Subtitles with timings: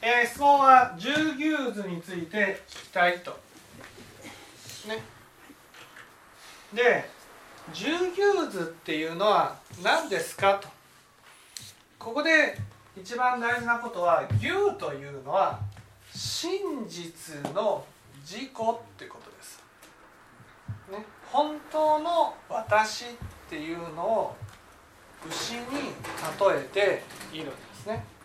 [0.00, 3.32] えー、質問は十牛図について聞きたいと。
[4.86, 5.02] ね。
[6.72, 7.08] で
[7.72, 10.68] 十牛図っていうのは何ですかと。
[11.98, 12.56] ここで
[12.96, 15.58] 一番大事なことは牛というのは
[16.14, 17.84] 真実の
[18.20, 18.48] 自己っ
[18.96, 19.62] てことです。
[20.90, 23.08] ね、本当の私っ
[23.50, 24.36] ていうのを
[25.28, 28.17] 牛に例えているんですね。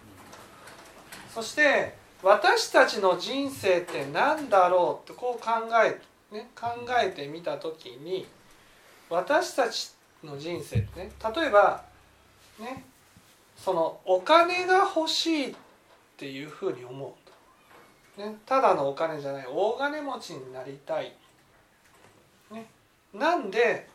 [1.33, 5.51] そして私たちの人生って何だろうってこう考
[5.83, 5.99] え,、
[6.35, 6.67] ね、考
[7.03, 8.27] えてみた時に
[9.09, 9.93] 私たち
[10.23, 11.83] の人生ってね例えば
[12.59, 12.85] ね
[13.57, 15.55] そのお金が欲しいっ
[16.17, 17.15] ていうふうに思
[18.17, 21.13] う、ね、ただのお金じゃない大金持ちになりたい、
[22.51, 22.67] ね、
[23.13, 23.87] なんで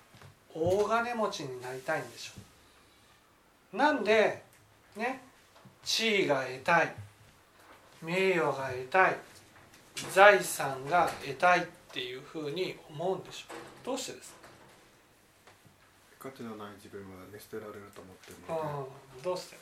[0.53, 2.33] 大金持ちになりたいんでしょ
[3.75, 3.77] う。
[3.77, 4.43] なんで
[4.97, 5.23] ね
[5.85, 7.08] 地位が得たい。
[8.03, 9.17] 名誉が得たい。
[10.13, 13.57] 財産が得たいっていうふうに思うんでしょう。
[13.85, 14.33] どうしてです
[16.21, 16.31] か？
[16.31, 18.63] 価値のない自分は見捨てられると思ってるので、
[19.17, 19.57] うん、どうして？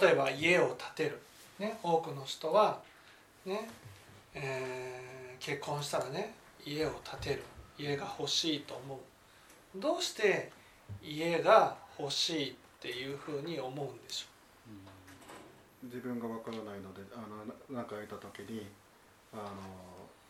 [0.00, 1.20] 例えば家を建てる、
[1.58, 2.80] ね、多くの人は、
[3.44, 3.68] ね
[4.34, 7.42] えー、結婚したらね家を建てる。
[7.76, 8.98] 家が欲しいと思う
[9.76, 10.52] どうして
[11.02, 14.26] 家が欲しいっていうふうに思うんでしょ
[15.84, 15.86] う？
[15.86, 18.66] 自分がわからないのであの何か得た時に
[19.32, 19.42] あの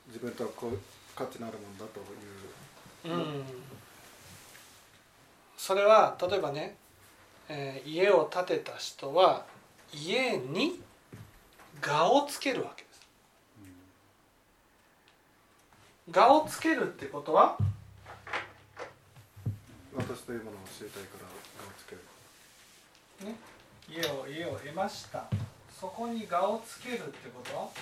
[0.07, 0.79] 自分とこう
[1.15, 3.17] 価値のあるものだという。
[3.17, 3.45] うん、
[5.57, 6.77] それは例えばね、
[7.49, 9.45] えー、家を建てた人は
[9.93, 10.81] 家に
[11.81, 13.01] 画をつけるわけです。
[16.11, 17.74] 画をつけるってことは私
[20.27, 20.89] というものを教え？
[20.89, 21.27] たいから
[21.59, 22.01] 画をつける。
[23.31, 23.37] ね。
[23.89, 25.29] 家を家を得ました。
[25.79, 27.73] そこに我をつけるってこと？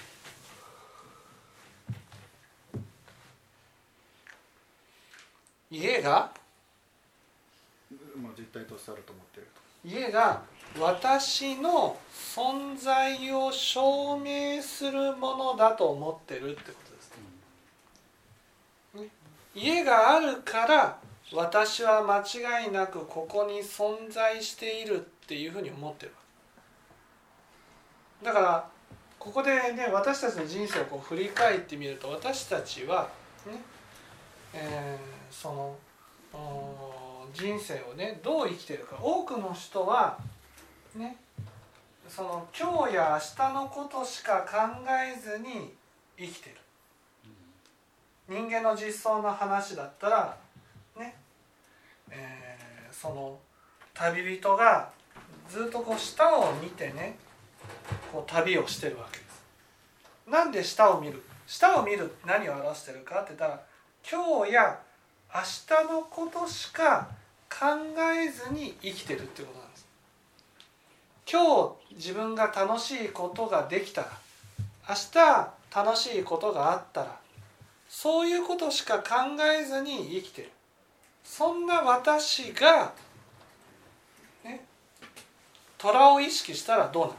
[5.71, 6.33] 家が？
[8.17, 9.49] まあ実態としてあると思っている
[10.03, 10.43] 家が
[10.79, 17.13] 私の存在を証明するものだと思ってるってことです、
[18.95, 19.09] ね、
[19.55, 20.99] 家があるから
[21.35, 26.13] 私は間違いなくここに存在しているっていうふうに思ってる。
[28.23, 28.69] だから
[29.19, 33.09] ここでね私たちの人生をこう振り返ってみると私たちは
[33.47, 33.61] ね、
[34.53, 35.77] えー、そ
[36.33, 38.99] の人生をねどう生きてるか。
[39.01, 40.19] 多くの人は
[40.95, 41.17] ね
[42.09, 44.57] その今日や明日のことしか考
[44.91, 45.73] えずに
[46.19, 46.57] 生きてる。
[48.29, 50.37] 人間の実相の話だったら、
[52.13, 53.39] えー、その
[53.95, 54.91] 旅人が
[55.49, 57.17] ずっとこう下を見てね
[58.13, 59.43] こう旅をしてるわけです。
[60.29, 61.23] なんで下を見る？
[61.47, 63.61] 下を見る何を表してるかって言ったら
[64.09, 64.79] 今日や
[65.35, 67.09] 明日のことしか
[67.51, 67.67] 考
[68.15, 69.87] えずに生きてるってことなんです。
[71.31, 74.09] 今日自分が楽しいことができたら
[74.89, 77.17] 明日楽しいことがあったら
[77.89, 79.05] そういうことしか考
[79.61, 80.51] えずに生きてる
[81.25, 82.93] そんな私が
[85.79, 87.13] 虎を意識したらどうな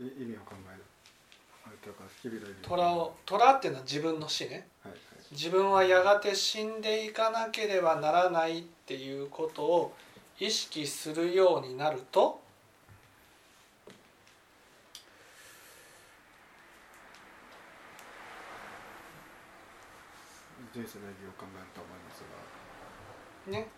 [0.00, 0.14] る？
[0.20, 0.84] 意味を考える。
[2.62, 5.00] 虎を虎っていうのは自分の死ね、はいはい、
[5.32, 9.94] 自分はやがて死んでいかなければならないっていうことを
[10.38, 12.40] 意識するようになると
[20.78, 22.22] 人生の意義を考えると思います
[23.50, 23.68] がね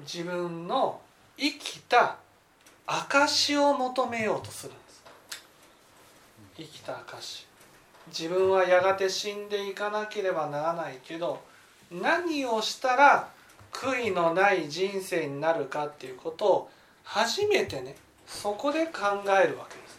[0.00, 1.00] 自分の
[1.38, 2.18] 生きた
[2.86, 5.04] 証を求めようとするんです。
[6.56, 7.46] 生きた証
[8.08, 11.40] 自分はやがて死んでいかなければならないけど
[11.90, 13.28] 何をしたら
[13.72, 16.70] 悔いのない人生になるかっていうことを
[17.04, 19.98] 初めてねそこで考えるわけです。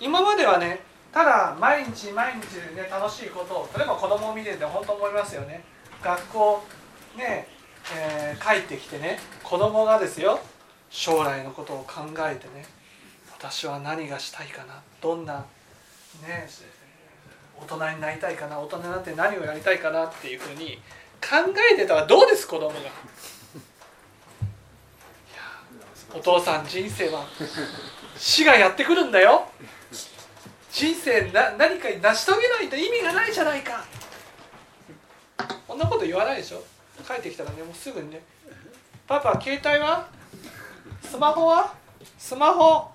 [0.00, 5.64] 今まではねただ毎日毎日ね楽しいことを例えば子供を見てて本当思いますよね。
[6.02, 6.62] 学校
[7.16, 7.48] ね、
[7.96, 10.38] えー、帰ってきてね子供がですよ
[10.90, 12.64] 将来のことを考えてね
[13.36, 15.44] 私は何がしたいかなどんな
[16.26, 16.48] ね
[17.60, 20.78] 大人になりたいかな大人になって何をやりたいかなっていうふうに
[21.20, 22.76] 考えてたらどうです子供が。
[26.14, 27.26] お父さん人生は
[28.16, 29.46] 死がやってくるんだよ。
[30.78, 33.84] 人生な何か成し遂げないと意味がないじゃないか。
[35.66, 36.62] こんなこと言わないでしょ。
[37.04, 38.22] 帰ってきたらねもうすぐにね
[39.08, 40.06] 「パパ携帯は？
[41.02, 41.74] スマホは？
[42.16, 42.92] スマホ。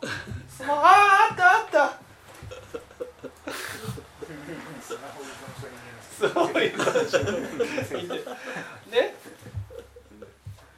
[0.47, 0.80] スマホ。
[0.80, 1.97] あああったあった」
[6.18, 6.74] すごいね。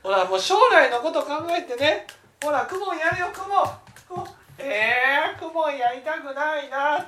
[0.01, 2.07] ほらもう将来のこと考えてね。
[2.43, 3.67] ほらクモンやるよクモン
[4.07, 7.05] クモンえー、クモンやりたくないな。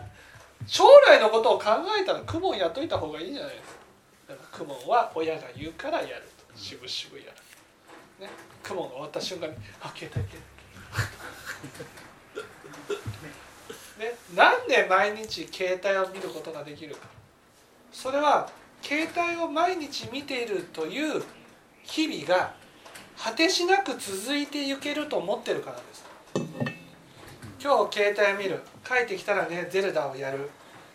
[0.66, 1.66] 将来のことを考
[2.00, 3.76] えたらクモンやっといた方がいいじゃないです
[4.28, 6.46] かクモンは親が言うからやると。
[6.56, 7.32] 渋々や
[8.20, 8.30] る、ね、
[8.64, 10.42] クモンが終わった瞬間に「あ携帯携
[13.98, 17.08] 帯」 ね、なんで毎日携帯を見ることができるか。
[17.92, 18.50] それは
[18.82, 21.24] 携帯を毎日見ているという
[21.84, 22.54] 日々が
[23.18, 26.06] 果てしなく続いていけると思ってるからです
[27.62, 28.62] 今日携帯見る。
[28.86, 30.50] 帰ってきたらねゼルダをやる。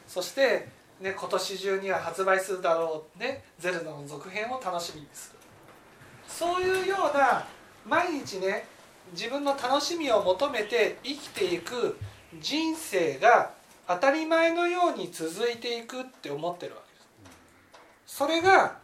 [0.07, 0.69] そして
[1.01, 5.39] ね今年中には発売するだろうねゼルダの続編を楽しみにする。
[6.29, 7.45] そういうような
[7.87, 8.67] 毎日ね
[9.13, 11.99] 自分の楽しみを求めて生きていく
[12.41, 13.51] 人生が
[13.89, 17.01] 当たり前のように続いていくって思ってるわけで
[18.07, 18.17] す。
[18.19, 18.79] それが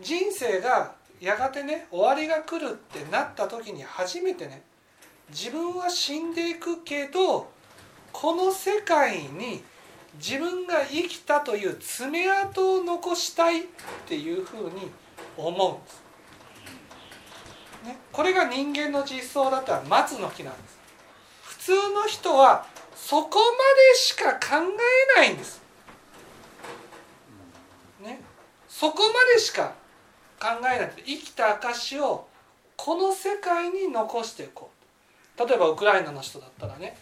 [0.00, 4.62] 人生がやがてね終わりが来るってなった時に初めてね
[5.30, 7.50] 自分は死んでいくけど
[8.12, 9.62] この世界に
[10.14, 13.64] 自分が生きたという爪痕を残したいっ
[14.06, 14.90] ていうふうに
[15.36, 16.02] 思うんです、
[17.84, 20.76] ね、これが人間の実相だったら松の木なんです。
[21.42, 22.64] 普通の人は
[22.94, 23.44] そこま
[23.92, 24.64] でしか考
[25.16, 25.60] えないんです。
[28.02, 28.20] ね
[28.68, 29.74] そこまでしか
[30.40, 30.92] 考えない。
[31.04, 32.28] 生きた証を
[32.76, 34.75] この世界に残していこう。
[35.38, 36.96] 例えばウクライナの人だったらね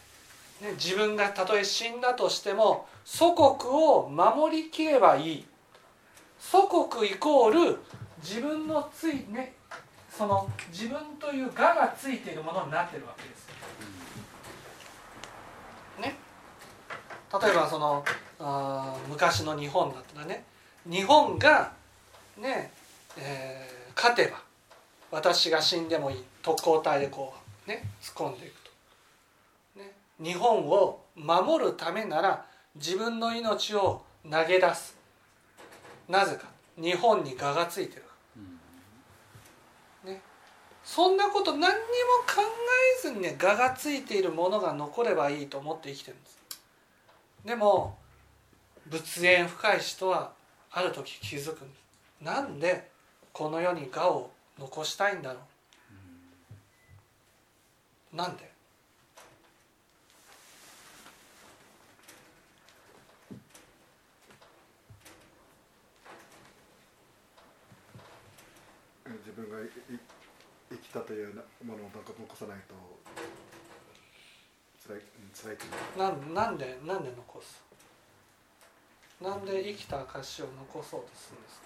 [0.60, 5.46] ね自分がたとえ死んだとしても祖国を守りきればいい。
[6.38, 7.78] 祖国イコール
[8.22, 9.54] 自分のついね
[10.10, 13.48] その自分という我がついているものになってるわけです。
[16.00, 16.16] ね。
[17.42, 18.04] 例えばその
[18.40, 20.44] あ昔の日本だったらね
[20.86, 21.72] 日本が
[22.38, 22.70] ね
[23.16, 24.42] えー勝てば
[25.10, 26.24] 私が死んでもいい。
[26.42, 28.70] 特攻隊でこうね突っ込んでいくと、
[29.80, 34.96] ね、日本を守るためなら自分の命を投げ出す。
[36.08, 36.48] なぜか。
[36.76, 38.02] 日本に我がついてる。
[40.04, 40.20] ね。
[40.82, 41.70] そんなこと何にも
[42.26, 42.42] 考
[42.98, 46.38] えずにね我がついているものが残ればいいと思って生きてるんです。
[47.44, 47.96] でも
[48.86, 50.32] 仏縁深い人は
[50.72, 51.84] ある時気づくんです。
[52.20, 52.90] なんで
[53.32, 55.42] この世に我を残したいんだろう
[58.14, 58.48] なんで？
[69.26, 69.68] 自分がいい
[70.70, 71.34] 生きたという
[71.64, 72.74] ものをなんか残さないと
[74.86, 75.58] 辛いうん辛い
[75.98, 76.10] な。
[76.10, 77.62] んなんでなんで残す？
[79.20, 81.60] なんで生きた証を残そうとするんです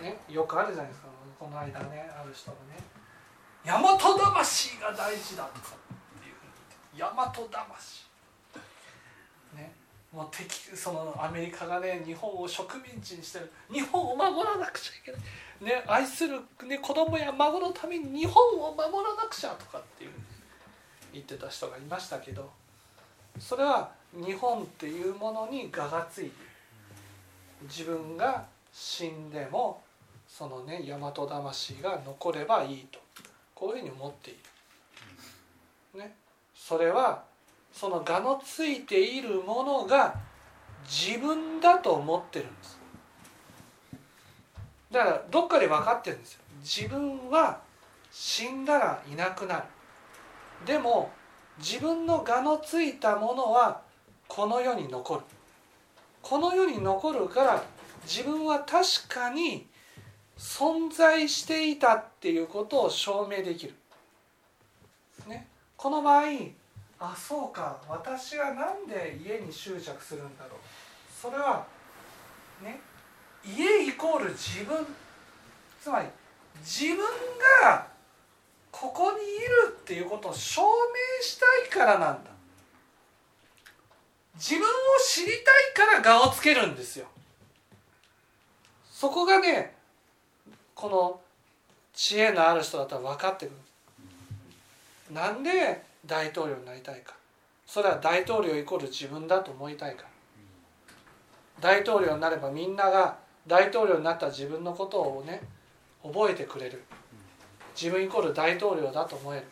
[0.00, 0.02] か？
[0.02, 0.34] ね？
[0.34, 1.08] よくあるじゃないですか。
[1.38, 2.82] この間ねある人がね
[3.64, 5.76] 「大和魂が大事だ」とか
[6.18, 8.04] っていう大和魂。
[9.54, 9.72] ね。
[10.12, 13.52] もう敵そのアメリカがね日本を植民地にしてる。
[13.72, 15.20] 日本を守らなくちゃいけない。
[15.64, 20.12] ね愛する、ね、子供や孫のために日本を守らなくちゃとかっていうう
[21.12, 22.50] 言ってた人がいましたけど
[23.38, 26.32] それは日本っていうものに我がついて
[27.62, 29.82] 自分が死んでも
[30.28, 33.03] そのね大和魂が残ればいいと。
[33.54, 34.34] こういうふうに思ってい
[35.94, 36.00] る。
[36.00, 36.16] ね、
[36.54, 37.24] それは
[37.72, 40.14] その我のついているものが
[40.84, 42.78] 自分だと思ってるんです。
[44.90, 46.40] だからどっかで分かってるんですよ。
[46.62, 47.60] 自分は
[48.10, 49.64] 死んだらいなくなる。
[50.66, 51.10] でも
[51.58, 53.82] 自分の我のついたものは
[54.28, 55.20] この世に残る。
[56.22, 57.62] この世に残るから
[58.04, 59.66] 自分は確かに
[60.36, 63.74] 存在していたっていうことを証明できる。
[65.26, 66.24] ね、この場合
[66.98, 67.78] あそうか。
[67.88, 70.58] 私は何で家に執着するんだろう。
[71.20, 71.66] それは
[72.62, 72.80] ね。
[73.44, 74.86] 家イコール自分。
[75.80, 76.06] つまり
[76.60, 76.98] 自分
[77.62, 77.86] が
[78.70, 79.20] ここにい
[79.68, 82.30] るっていうことを証明したいからなんだ。
[84.34, 84.66] 自分を
[85.06, 87.06] 知りたいから我をつけるんですよ。
[88.90, 89.73] そこがね
[90.84, 91.18] この
[91.94, 93.52] 知恵のある人だったら分かってく
[95.08, 95.14] る。
[95.14, 97.14] なんで大統領になりたいか。
[97.66, 100.08] それは大統領イコール自分だと思いたいから。
[101.62, 105.40] 大統領になればみんなが大統領になった自分のことをね
[106.02, 106.84] 覚えてくれる。
[107.74, 109.46] 自分イコール大統領だと思える。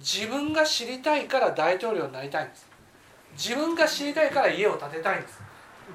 [0.00, 2.66] 自分が知りたいから大統領になりたいんです。
[3.38, 5.40] 自分が知りたいから家を建てたいんです。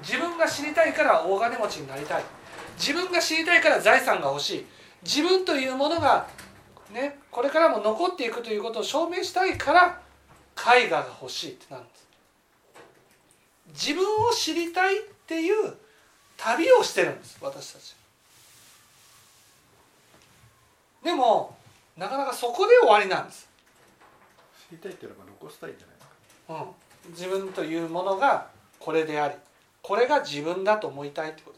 [0.02, 2.24] 自分が知りたいから大金持ちになりたい。
[2.76, 4.66] 自分が知りたいから財産が欲しい。
[5.02, 6.28] 自分というものが
[6.92, 10.00] ねこれからも残っていくということを証明したいから
[10.76, 12.02] 絵画が欲しいってなるんです。
[13.88, 15.74] 自分を知りたいっていう
[16.36, 17.96] 旅をしてるんです私たち。
[21.02, 21.56] でも
[21.96, 23.48] なかなかそこで終わりなんです、
[24.68, 26.08] 知りたいっていうのが残したいんじゃないです
[26.48, 26.64] か？
[27.06, 28.48] うん、自分というものが
[28.78, 29.34] これであり
[29.82, 31.51] これが自分だと思いたいってこと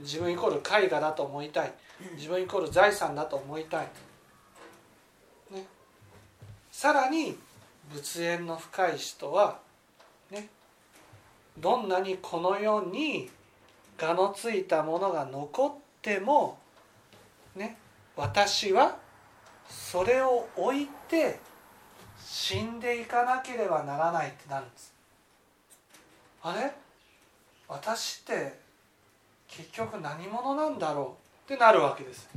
[0.00, 1.72] 自分イコール絵画だと思いたい。
[2.16, 3.88] 自分イコール財産だと思いたい、
[5.50, 5.66] ね、
[6.70, 7.36] さらに
[7.92, 9.58] 仏縁の深い人は
[10.30, 10.48] ね。
[11.58, 13.28] どんなにこの世に
[14.00, 16.58] 我のついたものが残っても
[17.56, 17.76] ね。
[18.14, 18.96] 私は
[19.68, 21.40] それを置いて
[22.24, 24.94] 死んでいかなければならないってなるんです。
[26.42, 26.72] あれ？
[27.66, 28.67] 私って
[29.48, 31.16] 結局何者なんだろ
[31.48, 32.28] うってなるわけです、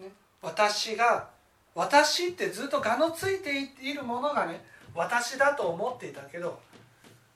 [0.00, 0.10] ね、
[0.40, 1.28] 私が
[1.74, 6.58] 私ってずっと我のついているものがね私だと思っていたけど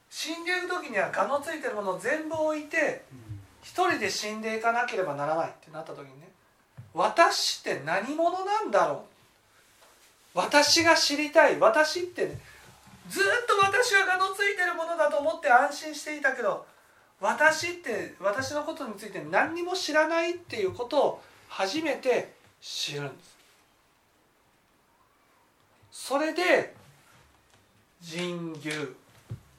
[0.08, 3.02] 死んでいる時には我のついてるものを全部置いて
[3.62, 6.28] 一人で死んでいかなければならないってなった時にね
[6.94, 9.10] 私って何者なんだろう。
[10.34, 12.40] 私が知りたい私ってね
[13.10, 16.64] ずっと私は我のついてるものだと思って安心していたけど
[17.20, 23.30] 私って私のことについて何にも知らないっていうことを初めて知るんです。
[25.90, 26.74] それで
[28.00, 28.70] 人牛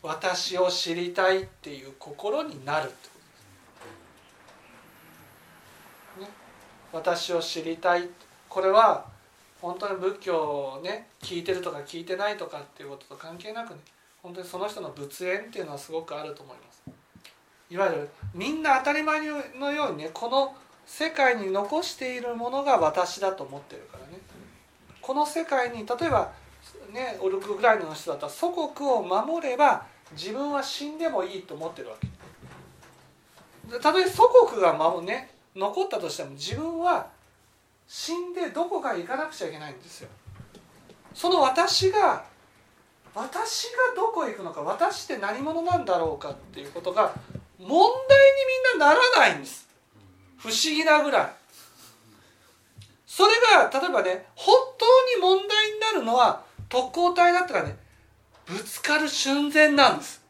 [0.01, 3.09] 私を知りたいっていう心になるって
[6.13, 6.35] ことです、ね、
[6.93, 8.09] 私を知りたい。
[8.47, 9.10] これは
[9.61, 13.79] 本当に仏教をね聞いてるとか聞いてないとかっていうことと関係なくね
[14.23, 16.83] 本当にその人の仏縁っていうのはすごくあると思います。
[17.69, 19.21] いわゆるみんな当たり前
[19.57, 20.53] のようにねこの
[20.85, 24.19] 世界に残しているものが私だと思ってるからね。
[24.99, 26.31] この世界に例えば
[26.91, 32.07] ねウクライナの人だったら祖国を守れば自分は死んでもいいと思ってるわけ。
[33.79, 37.07] たとえ祖国が守、ね、残ったとしても自分は
[37.93, 40.07] 死んでどこか行かなくちゃいけないんですよ。
[41.13, 42.23] その私が
[43.13, 47.13] 私がどこ行くのか私って何者なんだろうかっていうことが
[47.59, 47.81] 問題に
[48.71, 49.67] みんなならないんです。
[50.37, 51.31] 不思議なぐらい。
[53.05, 54.85] それが例えばね本当
[55.17, 57.75] に問題になるのは特攻隊だったらね
[58.45, 60.21] ぶつかる寸前なんです。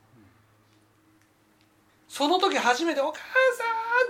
[2.09, 3.23] その時初めて「お母さ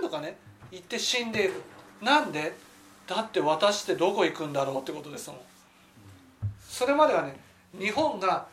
[0.08, 0.38] とかね
[0.70, 1.62] 言って死んでいる
[2.00, 2.71] なんで？
[3.14, 5.38] だって私ってどこ行くんだろうってことですもん。
[6.66, 7.38] それまではね
[7.78, 8.46] 日本が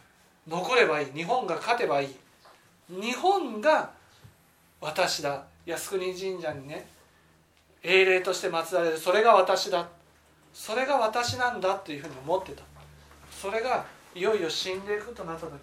[0.46, 2.16] 残ればいい日本が勝てばいい
[2.90, 3.92] 日本が
[4.82, 5.46] 私だ。
[5.66, 6.88] 靖国神社にね
[7.84, 8.98] 英霊として祀られる。
[8.98, 9.88] それが私だ。
[10.54, 12.64] それが私なんだっていうふうに思ってた。
[13.32, 15.60] それがいよいよ死んでいくとなった時に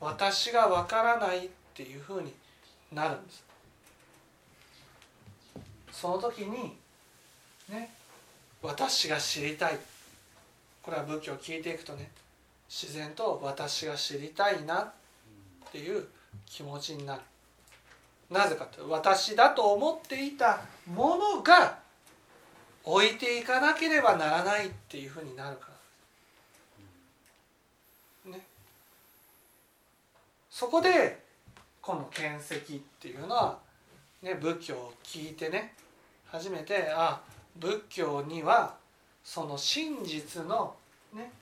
[0.00, 2.32] 私がわからないっていうふうに
[2.92, 3.44] なるんです。
[5.92, 6.74] その時に
[7.68, 7.90] ね
[8.62, 9.78] 私が知りたい。
[10.82, 12.10] これは仏教を聞いていくとね
[12.68, 14.92] 自然と私が知りたいなっ
[15.70, 16.06] ていう
[16.46, 17.20] 気持ちになる。
[18.30, 21.78] なぜかと私だと思っていたものが
[22.84, 25.68] 置いていかなければならないっていうふうになるか
[28.26, 28.32] ら。
[28.32, 28.40] ね。
[30.50, 31.22] そこで
[31.80, 33.58] この見石っていうのは、
[34.22, 35.74] ね、仏教を聞いてね
[36.26, 37.20] 初めてあ
[37.56, 38.76] 仏教には
[39.24, 40.74] その真実の
[41.12, 41.32] ね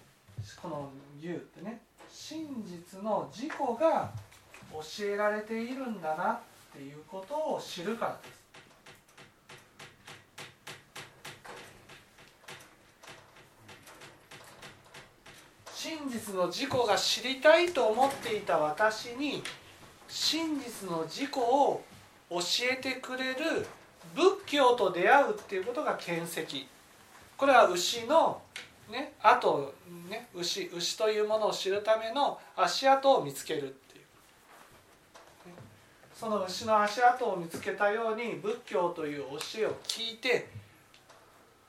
[0.61, 0.91] この
[1.21, 3.51] 言うってね真実の自己
[3.81, 4.11] が
[4.73, 6.39] 教えられているんだなっ
[6.73, 8.41] ていうことを知るからです。
[15.73, 19.43] 真実の自己が知りたいと思っていた私に
[20.07, 21.81] 真実の自己を
[22.29, 22.39] 教
[22.71, 23.67] えてくれる
[24.15, 26.67] 仏教と出会うっていうことが見石。
[27.37, 28.43] これは牛の
[28.91, 29.73] ね跡
[30.09, 34.01] ね牛牛というものを知るための足跡を見つけるってい
[35.47, 35.49] う。
[35.49, 35.55] ね
[36.15, 39.25] その牛の足跡を見つけたように仏教という
[39.55, 40.49] 教えを聞いて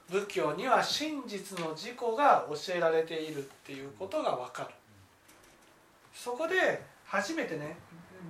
[0.09, 4.69] 仏教には真実の自己が教えられているっていうことが分かる。
[6.13, 7.77] そこで初めてね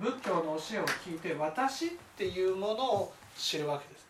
[0.00, 4.01] 仏教の教えを聞いて私っていうものを知るわけです。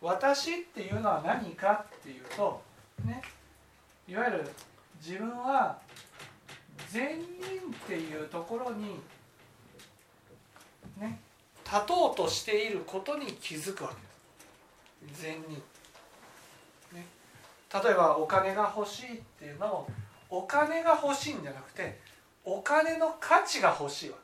[0.00, 2.62] 私っていうのは何かっていうと
[3.04, 3.20] ね
[4.06, 4.50] いわゆる
[5.04, 5.78] 自分は
[6.90, 7.24] 善人っ
[7.86, 9.00] ていうところに
[10.98, 11.20] ね
[11.64, 15.22] 立とうとしていることに気づくわけです。
[15.22, 15.54] 善人、
[16.96, 17.06] ね、
[17.72, 19.88] 例えばお金が欲しいっていうのも
[20.30, 22.00] お金が欲しいんじゃなくて
[22.44, 24.16] お金の価値が欲しいわ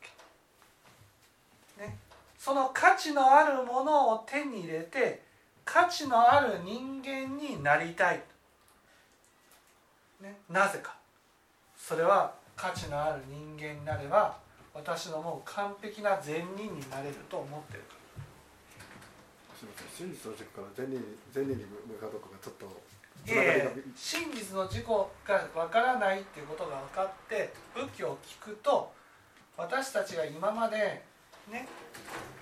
[1.79, 1.99] け、ね、
[2.39, 5.24] その価値のあるものを手に入れて
[5.65, 8.23] 価値のある人間になりたい、
[10.21, 10.97] ね、なぜか。
[11.77, 14.39] それは価値のある人間になれば
[14.73, 18.05] 私のもう完璧な善人になれると思ってるから。
[19.57, 21.01] すみません真実の軸から善人
[21.33, 22.85] 善人に向かうとこがちょっと
[23.27, 28.93] いやいや真実の自己がわからないっていうことが分かって仏教を聞くと
[29.57, 31.03] 私たちが今まで
[31.51, 31.67] ね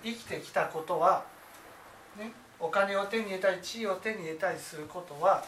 [0.02, 1.24] 生きてきたことは、
[2.18, 5.44] ね、お金を手に入れたり地位を手に入れたりすることは、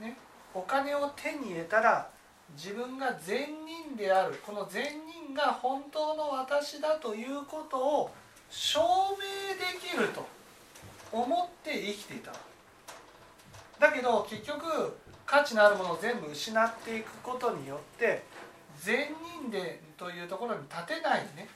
[0.00, 0.16] ね、
[0.54, 2.08] お金を手に入れたら
[2.56, 8.10] 自分が善人であるこの善人が本当の私だということを
[8.48, 10.26] 証明できると
[11.12, 12.32] 思って生きていた
[13.78, 18.22] だけど結局価値のあるものを全部失っていくことによって
[18.80, 19.08] 善
[19.42, 21.46] 人でというところに立てないね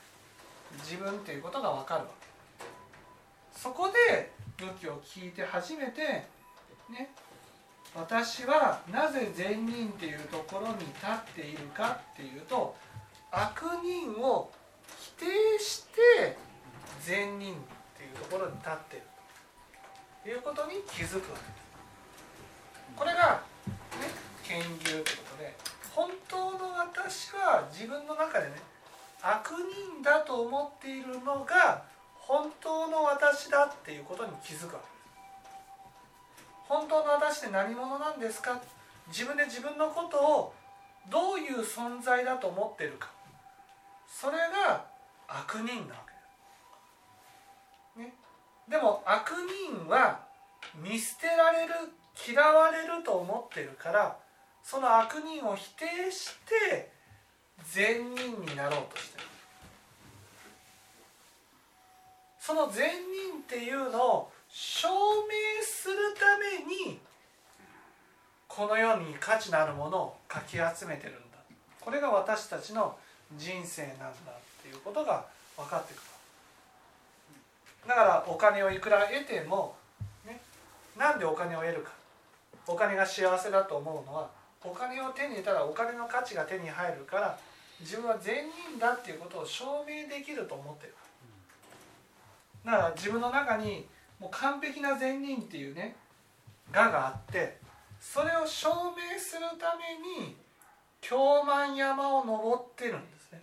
[0.83, 2.22] 自分っていうことが分かるわけ。
[3.55, 6.01] そこで仏教を聞いて初めて
[6.89, 7.09] ね
[7.95, 12.75] 私はなぜ善人っていうところに立っているかっていうと
[13.31, 14.51] 悪人を
[14.99, 16.37] 否定して
[17.01, 17.57] 善人っ
[17.97, 19.05] ていうところに立っている
[20.23, 21.63] ということに気づくわけです。
[22.95, 24.07] これが、ね、
[24.43, 25.55] 研究ということで
[25.91, 28.53] 本当の私は自分の中でね
[29.21, 31.83] 悪人だと思っているのが
[32.27, 34.87] 本当の私だっていうことに気づくわけ。
[34.87, 36.45] です。
[36.67, 38.59] 本当の私って何者なんですか？
[39.07, 40.53] 自分で自分のことを
[41.11, 43.11] どういう存在だと思ってるか。
[44.07, 44.85] それが
[45.27, 46.01] 悪人なわ
[47.95, 48.01] け。
[48.01, 48.13] です、ね、
[48.69, 49.31] でも悪
[49.75, 50.21] 人は
[50.75, 51.73] 見捨てられる
[52.27, 54.17] 嫌われると思ってるから
[54.63, 56.91] その悪人を否定して
[57.65, 59.27] 善人になろうとしてる。
[62.45, 66.99] その善人っていうのを証明するために
[68.49, 71.37] この世に価値のあるものをかき集めてるんだ。
[71.79, 72.97] これが私たちの
[73.37, 74.11] 人生なんだっ
[74.61, 75.25] ていうことが
[75.55, 76.03] 分かってくる。
[77.87, 79.77] だからお金をいくら得ても、
[80.27, 80.41] ね、
[80.97, 81.91] なんでお金を得るか。
[82.67, 84.29] お金が幸せだと思うのは
[84.65, 87.39] お金を手に入れたらお金の価値が手に入るから
[87.79, 90.93] 自分は善人だっていうことを証明できると思ってる。
[92.65, 93.85] だから自分の中に
[94.19, 95.95] もう完璧な善人っていうね
[96.73, 97.57] 我があって
[97.99, 100.35] それを証明するために
[101.01, 103.41] 京満山を登ってるんですね。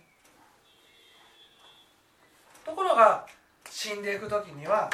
[2.65, 3.27] ところが
[3.69, 4.89] 死んでいく時には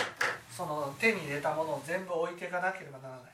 [0.51, 3.31] その手に入れたものを全部置いていかなければならない。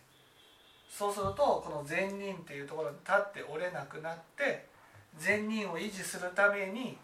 [0.89, 4.67] そうするとこの善人っていうところに立っておれなくなって
[5.17, 6.97] 善人を維持するために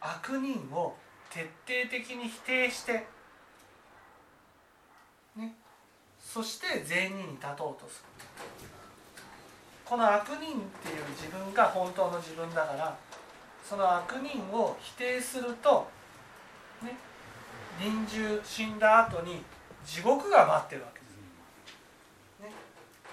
[0.00, 0.94] 悪人を
[1.30, 3.06] 徹底的に否定して
[5.36, 5.54] ね、
[6.18, 8.10] そして善人に立とうとする。
[9.84, 12.96] この悪人っていう自分が本当の自分だから
[13.64, 15.88] その悪人を否定すると、
[16.82, 16.96] ね、
[17.80, 19.42] 臨終死んだ後に
[19.84, 21.10] 地獄が待ってるわけです、
[22.42, 22.54] ね、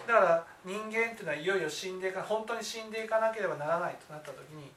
[0.08, 4.70] だから人間っていうのはいよいよ死んでいか本当に死んでいかなければならないとなった時に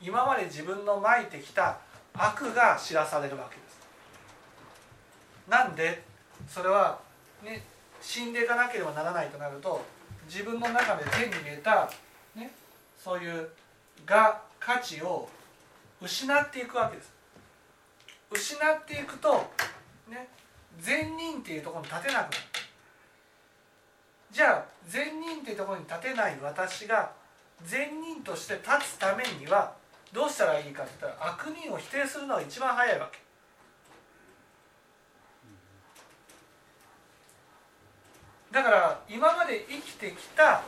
[0.00, 1.78] 今まで自分のまいてきた
[2.18, 3.78] 悪が知らされるわけです。
[5.48, 6.02] なんで？
[6.48, 6.98] それは、
[7.42, 7.64] ね、
[8.00, 9.84] 死んでいかなければならないとなると
[10.26, 11.90] 自分の中で手に入れた、
[12.34, 12.50] ね、
[12.96, 13.48] そういう
[14.04, 15.28] が価値を
[16.00, 17.12] 失っていくわけです。
[18.30, 19.50] 失っていくと、
[20.08, 20.28] ね、
[20.78, 22.32] 善人っていうところに立てなくなる。
[24.30, 27.10] じゃあ善人っていうところに立てない私が
[27.64, 29.72] 善人として立つためには
[30.12, 33.18] どうしたらいいかって言ったら悪人を否定するのが一番早いわけ。
[38.50, 40.62] だから今まで生きてきた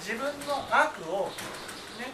[0.00, 1.30] 自分の悪を
[1.98, 2.12] ね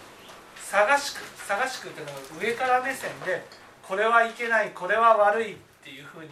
[0.57, 3.43] 探しく探しくっていうのは上から目線で
[3.83, 6.29] これはいけないこれは悪いっていうふうに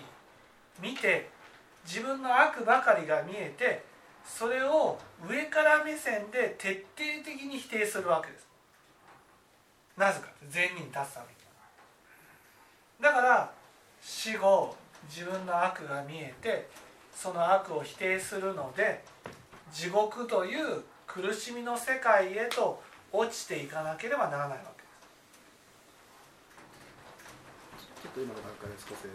[0.82, 1.30] 見て
[1.86, 3.84] 自分の悪ばかりが見えて
[4.26, 8.43] それを上から目線で徹底的に否定するわけです。
[9.96, 11.32] なぜか善人に立つために。
[13.00, 13.52] だから
[14.00, 14.74] 死後
[15.08, 16.68] 自分の悪が見えて
[17.14, 19.04] その悪を否定するので
[19.72, 24.82] 地獄という苦しみの世界へと落ちていかなければならないわけ
[28.02, 29.06] ちょっと今の段階で少し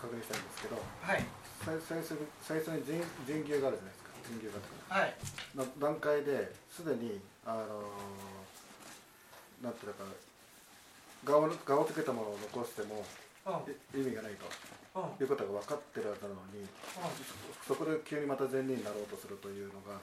[0.00, 1.24] 確認したいんですけどはい。
[1.64, 4.10] 最最初に最初に人人牛があるじゃないですか。
[4.26, 5.14] 人牛がはい。
[5.54, 8.55] の段階ですでにあのー
[9.62, 10.04] なんていうか
[11.24, 13.04] 画を画をつけたものを残しても
[13.94, 14.46] 意味がないと
[15.00, 15.22] うん。
[15.22, 16.66] いうことが分かってるはずなのに
[17.66, 20.00] そこで急にまた善人になろうとするというのが、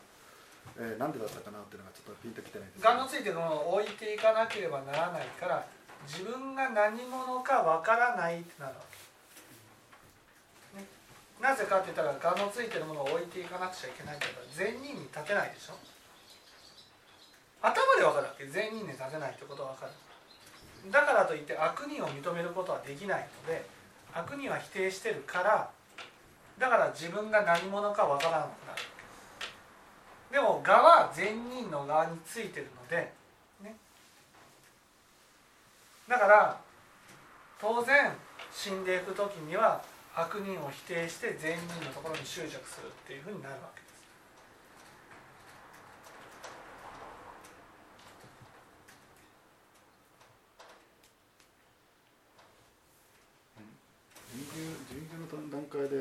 [0.77, 2.81] えーなんでだったかなっていうのがちょっとピンときてないんです。
[2.81, 5.65] けどがのついてるものを置いていかなければならないから
[6.07, 8.75] 自分が何者かわからないってなる。
[8.75, 8.81] わ
[10.73, 10.85] け、ね、
[11.41, 15.73] なぜかって言ったらがのついてるものを置いていかなくちゃいけないから善人に立てないでしょ
[17.63, 18.45] 頭でわかるわけ。
[18.45, 19.91] 善人に立てないってことはわかる。
[20.91, 23.65] だからといって悪人を認めることはできないので
[24.13, 25.71] 悪人は否定してるから
[26.59, 28.81] だから自分が何者かわからなくなる。
[30.29, 33.13] でも我は善人の側についてるので、
[33.63, 33.75] ね、
[36.09, 36.57] だから
[37.61, 38.11] 当然
[38.51, 39.81] 死んでいく時には
[40.15, 43.93] 悪人を否定して善人のところに執着するっていうふうになるわけです。
[54.33, 55.97] 人牛人牛の段階で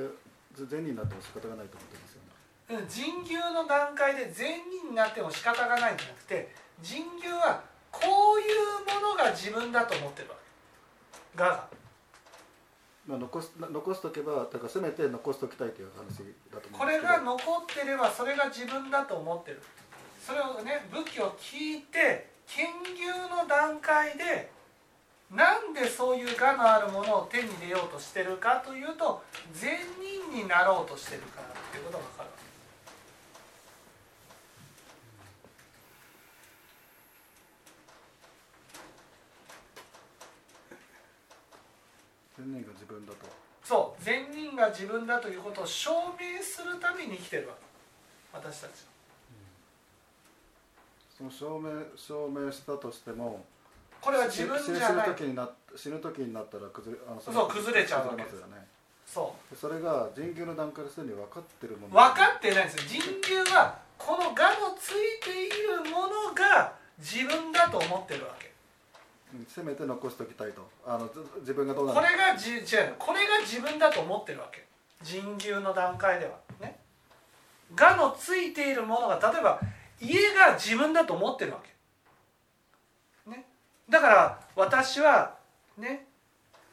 [0.52, 2.28] 善人になっても仕方がないと思ってますよね
[2.68, 10.37] うん人牛の段階で善人になっても仕方がないんじゃなくて人牛はこういうものが自分だと思ってるわ
[11.37, 11.42] け。
[11.42, 11.68] 我が。
[13.06, 16.22] まあ、残すな残しとけばだからせめて残しときたいという話
[16.54, 19.61] だと思これが残ってればそれが自分だと思ってる
[20.24, 24.52] それをね武器を聞いて研究の段階で
[25.33, 29.23] なんでそういう我のあるものを手に入れようとしてるかというと
[29.55, 29.79] 善
[30.31, 32.42] 人になろうとしてるからっていうことが分かるわけ。
[42.42, 43.18] 善人が自分だと。
[43.64, 45.90] そう善人が自分だということを証
[46.21, 47.61] 明するために生きてるわけ。
[48.35, 48.77] 私たちは。
[51.16, 53.47] その証明証明したとしても
[54.02, 55.06] これは自分じゃない。
[55.06, 58.66] 死ぬ時にな死ぬ時になったら崩れあのそう崩れちゃうわけ崩れますよね。
[59.06, 59.56] そう。
[59.56, 63.00] それが人牛の段階ですでに分かってるもの分かってないんですよ。
[63.00, 68.50] 人流はこの「が」のついているものが自分だと思ってるわけ。
[69.34, 70.68] うんせめて残しときたいと。
[70.84, 72.90] あのず自分がどうなるこれがじ違う。
[72.90, 74.66] のこれが自分だと思ってるわけ。
[75.00, 76.32] 人流の段階では。
[76.60, 76.80] ね
[77.74, 79.60] 「が」のついているものが例えば
[80.00, 81.71] 家が自分だと思ってるわけ、ね、
[83.92, 85.35] だから私は
[85.76, 86.07] ね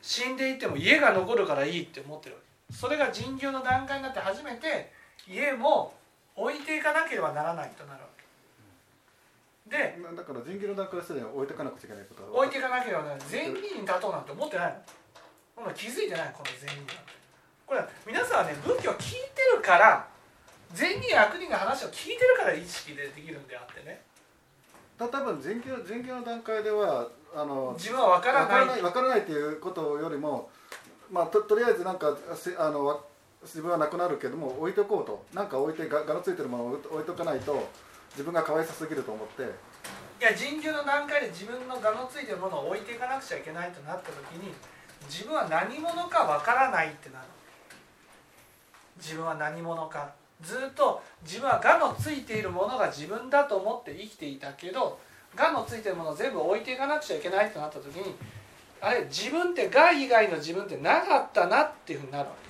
[0.02, 2.74] 死んでいても家が残るからいいって思ってるわけ。
[2.74, 4.94] それが人流の段階になって初めて
[5.28, 5.94] 家も
[6.36, 8.24] 置いていかなければならないとなるわけ。
[9.70, 12.40] でなだから人牛の段階ですでに置いていかなくちゃいけないことは。
[12.40, 13.28] 置いていかなければならない。
[13.28, 14.80] 善人に立とうなんて思ってないの。
[15.58, 17.20] ほんな気づいてないこの善人なんて。
[17.68, 20.08] これは皆さんはね仏教を聞いてるから
[20.72, 24.08] 善人や悪人が話を聞いてるから意識でできるんであってね
[25.00, 28.82] た多分人牛人牛の段階ではあの自分は分からない。
[28.82, 30.50] 分からないっていうことよりも
[31.10, 33.00] まあととりあえずなんかせあのわ
[33.42, 35.26] 自分はなくなるけども置いとこうと。
[35.34, 37.70] なんか置いてががのついてるものを置いとかないと
[38.12, 39.44] 自分が可愛さすぎると思って。
[39.44, 39.46] い
[40.22, 44.52] や人流の段階で自分の我のついてるものを置いていかなくちゃいけないとなった時に
[45.08, 47.26] 自分は何者か分からないってなる。
[48.98, 55.00] 自分は何者かずっと自分は我のついているものが自分だと思って生きていたけど
[55.38, 58.16] 我のついてるものを全部置いていかなくちゃいけないとなった時に
[58.82, 62.50] あれ自分って我以外の自分ってなかったなっていうふうになるわけ。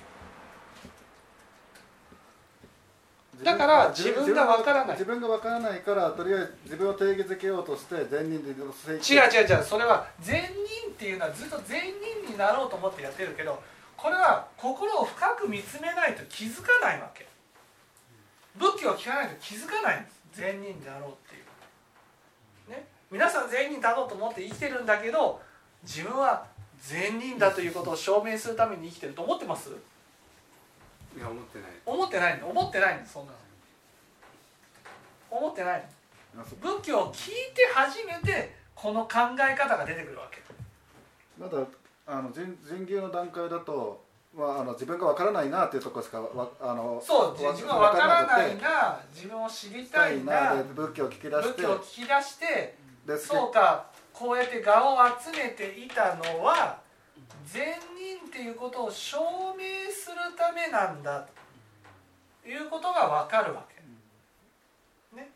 [3.44, 4.96] だから自分が分からない。
[4.98, 9.64] 自分が分からないからとりあえず自分を定義づけようとして善人で違う違う違う。
[9.64, 11.80] それは善人っていうのはずっと善
[12.24, 13.60] 人になろうと思ってやってるけど
[13.96, 17.29] これは心を深く見つめないと気づかないわけ
[18.56, 20.20] 仏教を聞かないと気づかないんです。
[20.32, 22.70] 善人であろうっていう。
[22.70, 22.86] ね。
[23.10, 25.40] 皆さん善人だろうと思って生きてるんだけど
[25.82, 26.46] 自分は
[26.80, 29.70] 善人だということを証明するために生きてると思ってます？
[31.16, 31.70] いや思ってない。
[31.84, 32.48] 思ってないの？
[32.48, 33.06] 思ってないの？
[33.06, 33.38] そんなの。
[35.30, 35.84] 思ってない
[36.60, 40.40] 仏教を聞いて初めてこの考え方が出てくるわけ。
[41.38, 41.58] まだ
[42.06, 51.48] あの人人牛の段階だとまあ、あの自分がわからないなっていうところしかわあのそうわ自分は分からないわな自分を知りたたいいな仏教を聞き出して。
[51.48, 56.78] 仏教を聞き出してでそうかこうやって我を集めていたのは
[57.44, 57.64] 善
[57.98, 59.18] 人っていうことを証
[59.58, 61.26] 明するためなんだ。
[62.42, 65.16] ということが分かるわけ。
[65.16, 65.30] ね、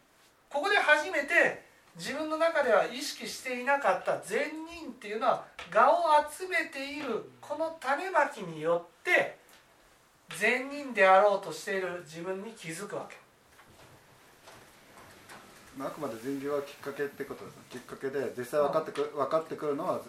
[0.48, 1.63] ここで初めて
[1.96, 5.96] 自分の中では意識していなかった善人っていうのは我を
[6.30, 9.38] 集めているこの種まきによって
[10.38, 13.16] 善人であろうとしている自分に気づくわけ。
[15.76, 17.62] まあ、あくまで人流はきっかけってことですね。
[17.70, 20.00] きっかけで実際分かってく分かってくるのは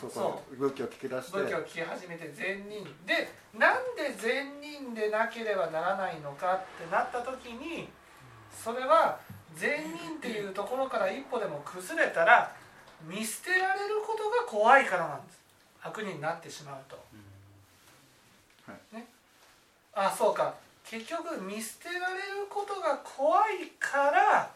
[0.00, 1.38] そこそ仏教を聞き出して。
[1.38, 2.84] 仏教を聞き始めて善人。
[3.06, 3.28] で
[3.58, 7.88] なんで善人でなければならないのかってなった時に
[8.50, 9.18] それは
[9.56, 12.54] 善人っていうところから一歩でも崩れたら
[13.06, 15.38] 見捨てられることが怖いからなんです。
[15.82, 16.96] 悪人になってしまうと。
[18.92, 19.06] ね、
[19.94, 20.54] あそうか。
[20.84, 24.50] 結局見捨てられることが怖いから、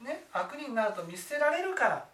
[0.00, 2.04] ね、悪人になると見捨てられるから。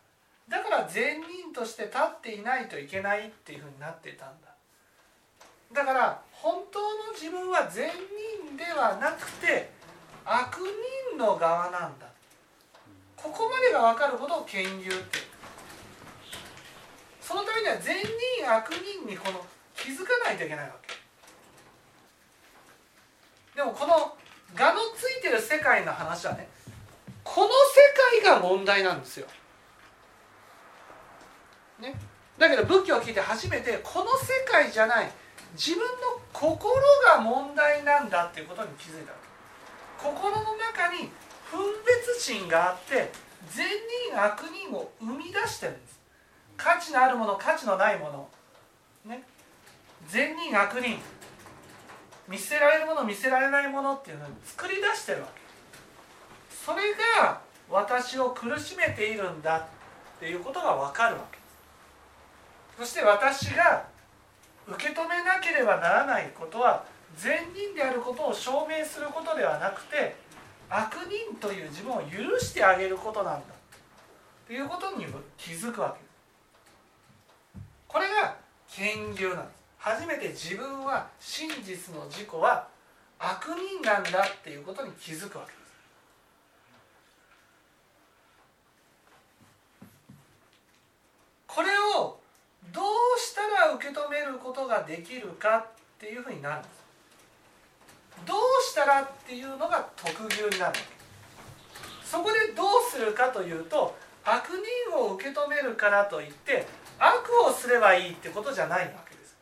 [0.48, 4.50] だから善人として立っていないといけないっていうふうになっていたんだ。
[5.72, 7.90] だから本当の自分は善
[8.46, 9.70] 人ではなくて
[10.32, 10.58] 悪
[11.10, 12.06] 人の側なんだ。
[13.16, 15.18] ここまでが分かることを権牛って。
[17.20, 20.94] そのためには善人悪人にこの気づかないといけないわけ。
[23.56, 23.94] でもこの
[24.56, 26.48] 我のついてる世界の話はね
[27.24, 27.52] この世
[28.22, 29.26] 界が問題なんですよ。
[31.80, 31.94] ね、
[32.38, 35.10] だけど仏教を聞いて初めてこの世界じゃない
[35.54, 35.86] 自分の
[36.32, 36.82] 心
[37.16, 39.29] が問題なんだっていうことに気づいたわけ。
[40.02, 41.10] 心の中に
[41.50, 43.12] 分別心があって
[43.50, 43.66] 善
[44.08, 46.00] 人悪人を生み出してるんです。
[46.56, 48.28] 価値のあるもの価値のないもの。
[49.04, 49.22] ね。
[50.08, 50.98] 善人悪人
[52.28, 55.40] 見せられるもの見せられないものっていうのを作り出してるわけ。
[56.54, 59.62] それが私を苦しめているんだっ
[60.18, 61.38] ていうことが分かるわけ。
[62.78, 63.84] そして私が
[64.66, 66.84] 受け止めなければならないことは
[67.16, 70.16] 善人であることを証明することではなくて
[70.68, 73.54] 悪人という自分を許してあげることなんだ。
[74.46, 76.02] ということに気づくわけ。
[76.02, 76.10] です
[77.88, 78.36] これが
[78.68, 82.68] 権牛なんです初めて自分は真実の自己は
[83.18, 85.52] 悪人なんだっていうことに気づくわけ。
[85.52, 85.60] です
[91.46, 91.68] これ
[91.98, 92.18] を
[92.72, 95.66] どうしたら受け止めることができるかっ
[95.98, 96.89] ていうふうになるんです。
[98.26, 100.80] どうしたらっていうのが特牛になるわけ
[102.04, 106.66] そこでどうするかというと悪人を受け止めるからといって
[106.98, 109.36] 悪をすればいいってことじゃないわけです。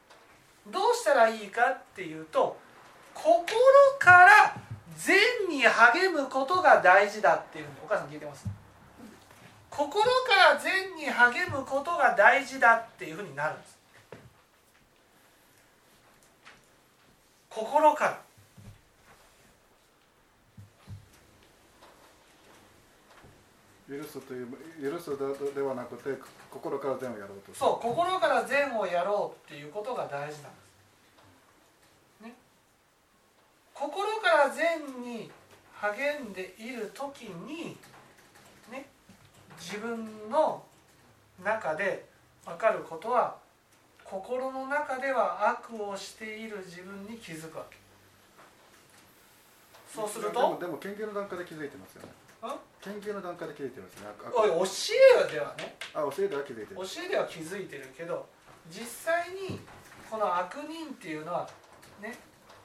[0.71, 2.57] どうしたらいいかっていうと
[3.15, 3.45] 心
[3.99, 4.57] から
[4.97, 5.17] 善
[5.49, 8.47] に励むことが大事だっていうふうにお母さん聞いてます？
[9.71, 10.09] 心か
[10.55, 13.79] ら善に励むことが大事だっていうふうになるんです。
[17.51, 18.28] 心から。
[23.89, 24.49] 許すという
[24.83, 25.17] 許す
[25.55, 26.11] ではなくて
[26.51, 30.33] 心から善をやろうとそう心から善をやろうっていうことが大事なんで
[32.21, 32.35] す、ね、
[33.73, 35.31] 心から善に
[35.73, 37.79] 励んでいる時に
[38.71, 38.87] ね
[39.59, 40.63] 自分の
[41.43, 42.05] 中で
[42.45, 43.37] 分かることは
[44.05, 47.77] 心の中では悪をしている自分に気づくわけ。
[49.95, 50.41] そうすると？
[50.41, 52.09] でもでも研究の段階で気づいてますよね。
[52.09, 52.13] ん
[52.81, 54.07] 研究の段階で気づいてますね。
[54.25, 54.65] あおい教
[55.29, 55.77] えではね。
[55.93, 56.81] あ教えでは気づいてる。
[56.81, 58.27] 教えでは気づいてるけど
[58.71, 59.61] 実際に
[60.11, 61.49] この悪人っていうのは
[62.01, 62.17] ね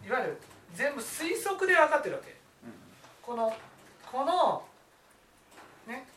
[0.06, 0.38] いわゆる
[0.76, 2.36] 全部推測で分かってるわけ。
[3.22, 3.54] この
[4.12, 4.64] この
[5.88, 6.08] ね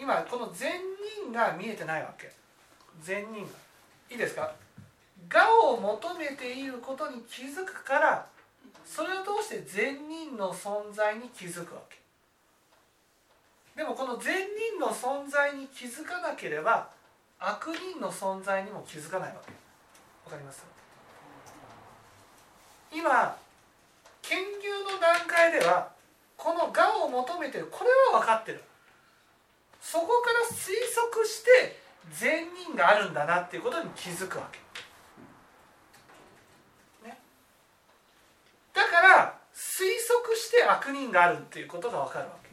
[0.00, 0.80] 今この善
[1.24, 2.30] 人が見えてないわけ。
[3.02, 3.48] 善人が。
[4.10, 4.54] いいですか？
[5.32, 8.26] 我を求めていることに気づくから
[8.84, 11.96] それを通して善人の存在に気づくわけ
[13.76, 16.88] でもこの善人の存在に気づかなければ
[17.40, 19.52] 悪人の存在にも気づかないわけ。
[20.24, 20.64] わかります？
[22.92, 23.36] 今
[24.22, 24.42] 研究
[24.92, 25.90] の段階では
[26.36, 27.68] この我を求めてる。
[27.70, 28.62] これは分かってる。
[29.80, 30.72] そこから推
[31.12, 31.80] 測して
[32.12, 34.58] 善人があるんだなっていうことに気づくわけ、
[37.06, 37.18] ね、
[38.72, 39.84] だから推
[40.22, 42.50] 測して悪人があるっていうことが分かるわけ。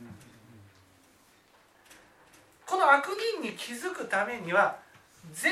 [2.71, 4.77] この悪人に気づくためには
[5.33, 5.51] 善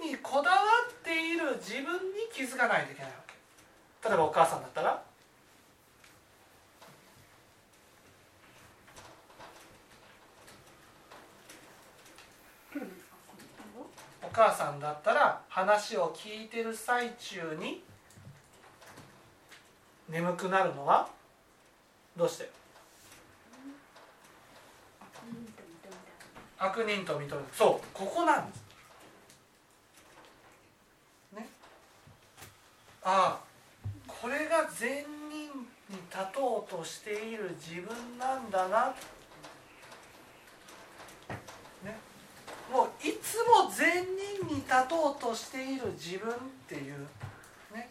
[0.00, 0.56] 人にこだわ
[0.88, 3.34] っている自分に気づかないといけないわけ。
[4.08, 5.02] 例えばお母さんだったら
[14.22, 17.82] お母さんだったら話を聞いてる最中に
[20.08, 21.08] 眠くなるのは
[22.16, 22.63] どうして？
[26.64, 27.38] 悪人と認める。
[27.52, 28.64] そうここなんです。
[31.36, 31.46] ね。
[33.02, 33.44] ああ
[34.06, 35.50] これが善人
[35.90, 38.94] に立とうとしている自分なんだな。
[41.84, 41.98] ね。
[42.72, 47.06] もういつも善人に立とうとしている自分っていう
[47.74, 47.90] ね。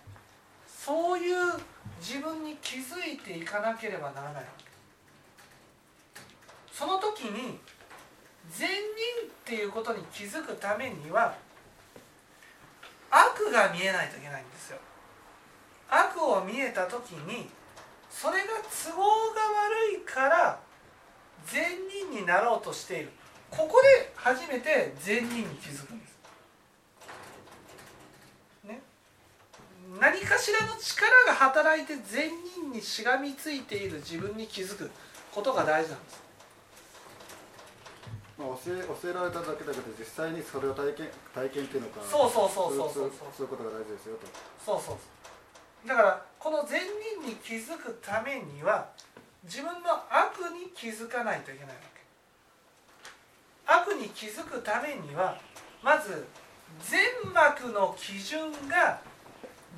[0.68, 1.36] そういう
[2.00, 4.46] 自分に気づいていかなければならない。
[6.72, 7.60] その時に
[8.52, 11.36] 善人っていうことに気づくためには
[13.10, 14.78] 悪が見えないといけないんですよ。
[15.90, 17.50] 悪を見えた時に
[18.10, 19.04] それが都合
[19.34, 20.60] が悪いから
[21.46, 23.12] 善人になろうとしている。
[23.52, 26.18] ここで初めて善人に気づくんです。
[28.64, 28.82] ね。
[30.00, 34.90] 何かしらの力が働いて善人にしがみついている自分に気づく
[35.32, 36.23] ことが大事なんです。
[38.38, 43.46] まあ、教え教えられただけだけど実際にそれを体験体験っていうのかそうそうそうそうそうそう。
[43.46, 44.26] いうことが大事ですよと。
[44.58, 45.88] そうそうそう。
[45.88, 46.82] だからこの善
[47.22, 48.90] 人に気づくためには
[49.44, 52.02] 自分の悪に気づかないといけないわけ。
[53.66, 55.38] 悪に気づくためには
[55.84, 56.26] まず
[56.82, 57.00] 善
[57.36, 59.00] 悪の基準が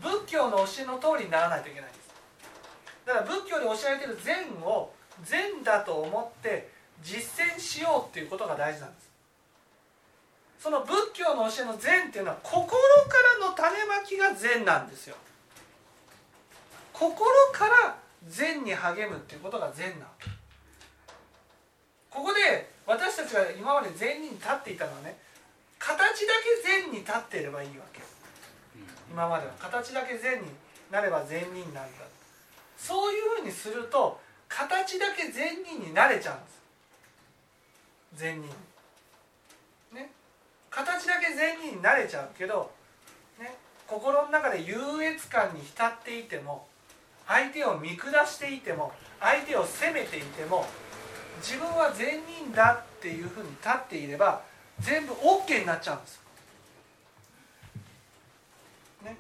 [0.02, 2.10] 仏教の教えの通りにならないといけないんです。
[3.06, 9.10] だから仏教で教えられている善を善だと思って実践しようっていうことが大事なんです。
[10.60, 12.78] その仏教の教えの善っていうのは心か
[13.42, 15.16] らの種まきが善なんですよ。
[16.92, 17.16] 心
[17.52, 20.08] から善に励むっていうことが善な
[22.10, 25.18] ここで私たちが今まで善に立っていたのはね
[25.78, 28.02] 形だけ善に立っていればいいわけ。
[29.12, 29.54] 今までは。
[29.60, 30.48] 形だけ善に
[30.90, 32.06] なれば善人なんだ。
[32.78, 36.62] そういうふうにすると形だけ善人になれちゃうんです
[38.16, 38.50] 善人。
[39.94, 40.10] ね。
[40.70, 42.72] 形だけ善人になれちゃうけど、
[43.40, 43.56] ね、
[43.88, 46.68] 心の中で優越感に浸っていても
[47.28, 50.66] 相手を見下していても相手を責めていても
[51.42, 54.42] 自分は善人だっていうふうに立っていれば
[54.80, 56.22] 全部 OK になっちゃうんです、
[59.04, 59.18] ね、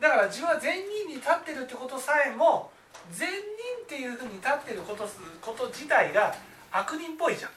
[0.00, 2.70] だから自分は善人に立ってるってことさえも
[3.12, 3.36] 善人
[3.84, 5.08] っていうふうに立ってること
[5.40, 6.34] こと自体が
[6.72, 7.50] 悪人っぽいじゃん。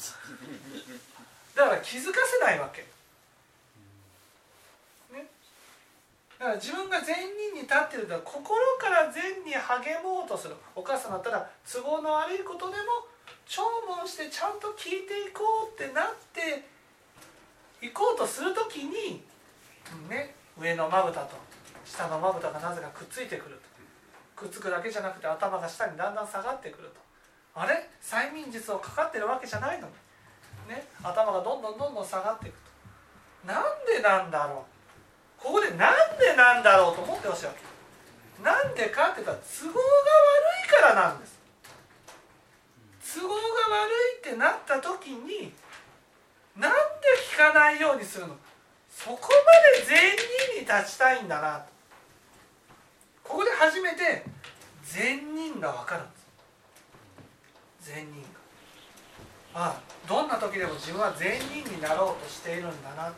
[1.54, 2.82] だから気づかせないわけ、
[5.12, 5.26] ね、
[6.38, 10.56] だから自分が善人に立ってると心から善に励もうとする。
[10.74, 13.06] お母さんだったら都合の悪いことでも
[13.46, 16.64] 聴聞してちゃんと聞いていこうってなって
[17.82, 19.24] いこうとする時に、
[20.08, 21.36] ね、上のまぶたと
[21.84, 23.70] 下のまぶたがなぜかくっついてくると。
[24.36, 27.09] くっつくだけじゃなくて頭が下にだんだん下がってくると。
[27.54, 27.88] あれ？
[28.02, 29.92] 催眠術をかかってるわけじゃないのに。
[30.68, 32.58] ね、頭がどんどんどんどん下がっていく
[33.44, 33.52] と。
[33.52, 34.64] なんでなんだろ
[35.38, 35.42] う？
[35.42, 38.42] ここでなんでなんだろうと思ってほしいわけ。
[38.44, 39.82] なんでかって言ったら都合が悪
[40.66, 41.40] いからなんです。
[43.16, 43.40] 都合が悪
[44.16, 45.52] いってなった時に
[46.56, 46.76] なんで
[47.34, 48.36] 聞かないようにするの？
[48.88, 49.28] そこま
[49.78, 51.58] で善人に立ちたいんだな。
[51.58, 51.64] と
[53.24, 54.24] ここで初めて
[54.84, 56.19] 善人が分かるんです。
[57.80, 58.28] 善人が
[59.54, 63.12] あどんな時でも自分は善人になろうとしているんだな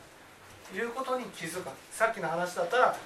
[0.70, 1.68] ということに気づく。
[1.90, 2.96] さっきの話だったら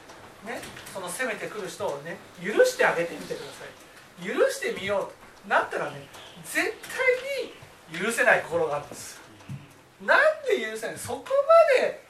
[0.44, 0.60] ね
[0.92, 3.64] その責めてくる人をね許してあげてみてくださ
[4.22, 4.26] い。
[4.26, 5.26] 許してみようと。
[5.46, 6.08] なったらね
[6.42, 6.66] 絶対
[7.94, 9.20] に許せない心があるんです。
[10.04, 10.98] なんで許せない？
[10.98, 11.24] そこ
[11.78, 12.02] まで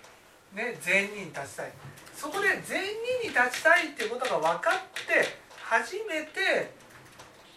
[0.55, 1.73] ね善人に立ちたい。
[2.15, 2.81] そこで善
[3.23, 6.73] 人に立ちたいっていうことが分かって初めて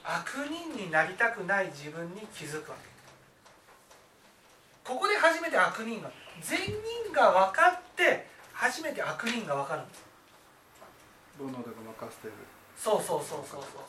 [0.09, 2.89] 悪人になりたくない自分に気づくわけ。
[4.83, 6.09] ここで初めて悪人が
[6.41, 10.03] 善人が分かって初めて悪人が分かるんです。
[11.37, 12.33] 煩悩でごまかしてる。
[12.75, 13.81] そうそうそうそうそう。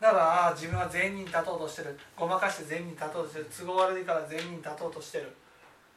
[0.00, 1.98] だからああ自分は善人に立とうとしてる。
[2.16, 3.46] ごまかして善人に立とうとしてる。
[3.50, 5.34] 都合悪いから善人に立とうとしてる。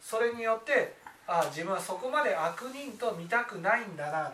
[0.02, 0.96] それによって
[1.28, 4.34] ああ自分はそこまで悪人と見たくないんだな。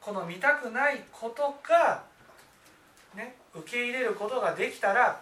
[0.00, 2.02] この見たくないことが
[3.16, 5.20] ね受け入れることができたら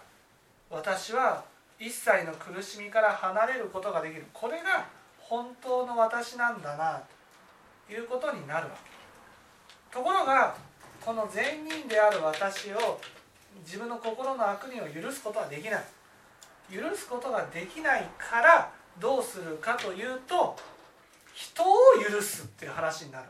[0.69, 1.43] 私は
[1.79, 4.25] 一切の苦しみから離れることができる。
[4.33, 4.85] これが
[5.19, 7.01] 本当の私なんだな
[7.87, 8.71] ということになるわ
[9.91, 9.97] け。
[9.97, 10.55] ところが
[11.01, 12.99] この善人である私を
[13.65, 15.83] 自分の心の悪人を許すことはできない。
[16.71, 20.55] 許すことができないからどうするかというと
[21.33, 21.67] 人を
[22.09, 23.25] 許すっていう話になる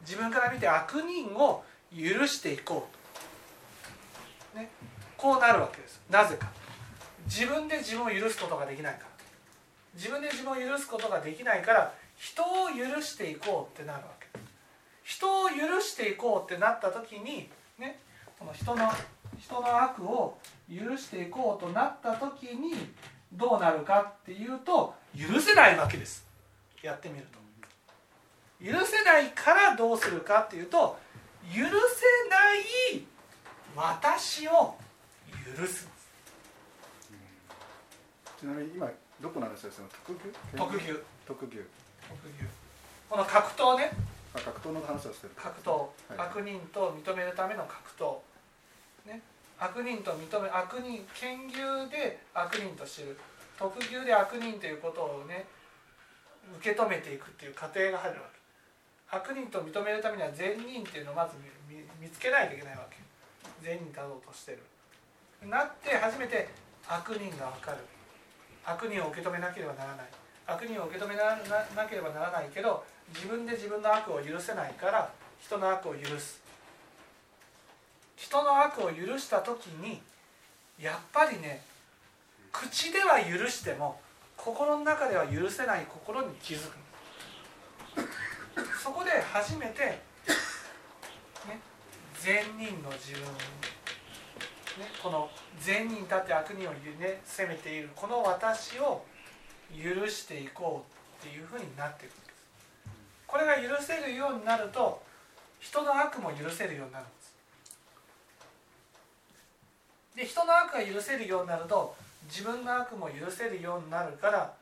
[0.00, 2.95] 自分から見て悪人を許していこうと、
[4.56, 4.70] ね、
[5.16, 6.00] こうなるわけです。
[6.10, 6.48] なぜか。
[7.26, 9.06] 自分で自分を許すことができないから。
[9.94, 14.26] 自分で自分を許すことができないから人を許していこうってなるわけ。
[15.02, 17.48] 人を許していこうってなった時に
[17.78, 17.98] ね
[18.38, 18.90] この人の
[19.38, 20.36] 人の悪を
[20.68, 22.74] 許していこうとなった時に
[23.32, 26.26] どうなるかっていうと許せないわけです。
[26.82, 27.38] やってみると。
[28.64, 30.98] 許せないからどうするかっていうと
[31.54, 31.66] 許せ
[32.30, 33.06] ない
[33.76, 34.74] 私を
[35.54, 35.86] 許す。
[38.40, 40.86] ちなみに今どこなんですかその特牛特牛
[41.26, 41.56] 特牛
[42.08, 42.48] 特牛
[43.08, 43.92] この格闘ね。
[44.34, 45.32] あ格闘の話をしてる。
[45.36, 46.18] 格闘、はい。
[46.18, 48.18] 悪人と認めるための格闘。
[49.06, 49.20] ね。
[49.58, 53.18] 悪人と認め悪人剣牛で悪人と知る。
[53.58, 55.46] 特牛で悪人ということをね
[56.60, 58.36] 受け止めていくっていう過程が入るわけ。
[59.16, 61.36] 悪人と認めるためには善人っていうのをまず
[62.00, 62.85] 見つけないといけないわけ
[63.62, 64.62] 善人だろうとしてる。
[65.48, 66.48] なって初めて
[66.88, 67.78] 悪人が分かる。
[68.64, 70.06] 悪人を受け止めなければならない。
[70.46, 71.36] 悪人を受け止めなな
[71.74, 72.84] なければならないけど
[73.14, 76.40] 自分で自分の悪を許せないから人の悪を許す。
[78.16, 80.00] 人の悪を許した時に
[80.80, 81.62] やっぱりね
[82.52, 84.00] 口では許しても
[84.36, 86.76] 心の中では許せない心に気づく。
[88.82, 89.98] そこで初めて、
[92.20, 93.22] 善人の自分、
[94.82, 95.28] ね、この
[95.60, 99.04] 善人だって悪人を、ね、責めているこの私を
[99.72, 100.84] 許していこ
[101.22, 102.12] うっていうふうになっていく。
[102.12, 102.36] んです
[103.26, 105.02] これが許せるようになると
[105.60, 107.26] 人の悪も許せるようになるんです。
[110.16, 111.94] で人の悪が許せるようになると
[112.28, 114.52] 自分の悪も許せるようになるから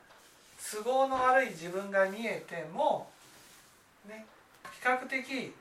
[0.71, 3.07] 都合の悪い自分が見えても
[4.07, 4.25] ね
[4.63, 5.53] 比較的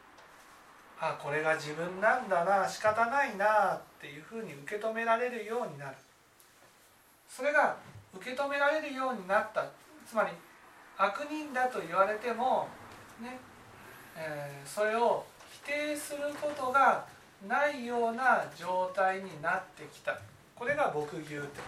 [1.01, 5.97] あこれが自分なんだな仕方ないなっていうふうに受け止められるようになる。
[7.28, 7.76] それが
[8.14, 9.64] 受け止められるようになった。
[10.07, 10.30] つまり
[10.97, 12.68] 悪人だと言われても
[13.20, 13.38] ね、
[14.16, 15.24] えーそれを
[15.64, 17.07] 否定することが
[17.49, 20.18] ないような状態になってきた。
[20.55, 21.61] これが牧牛って。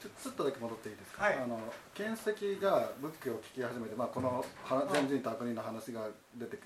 [0.00, 1.34] ちょっとだけ戻っていいですか、はい。
[1.34, 1.60] あの
[1.94, 6.56] 見石が仏教を聞き始めて、まあ、このは善人と悪人の話が出て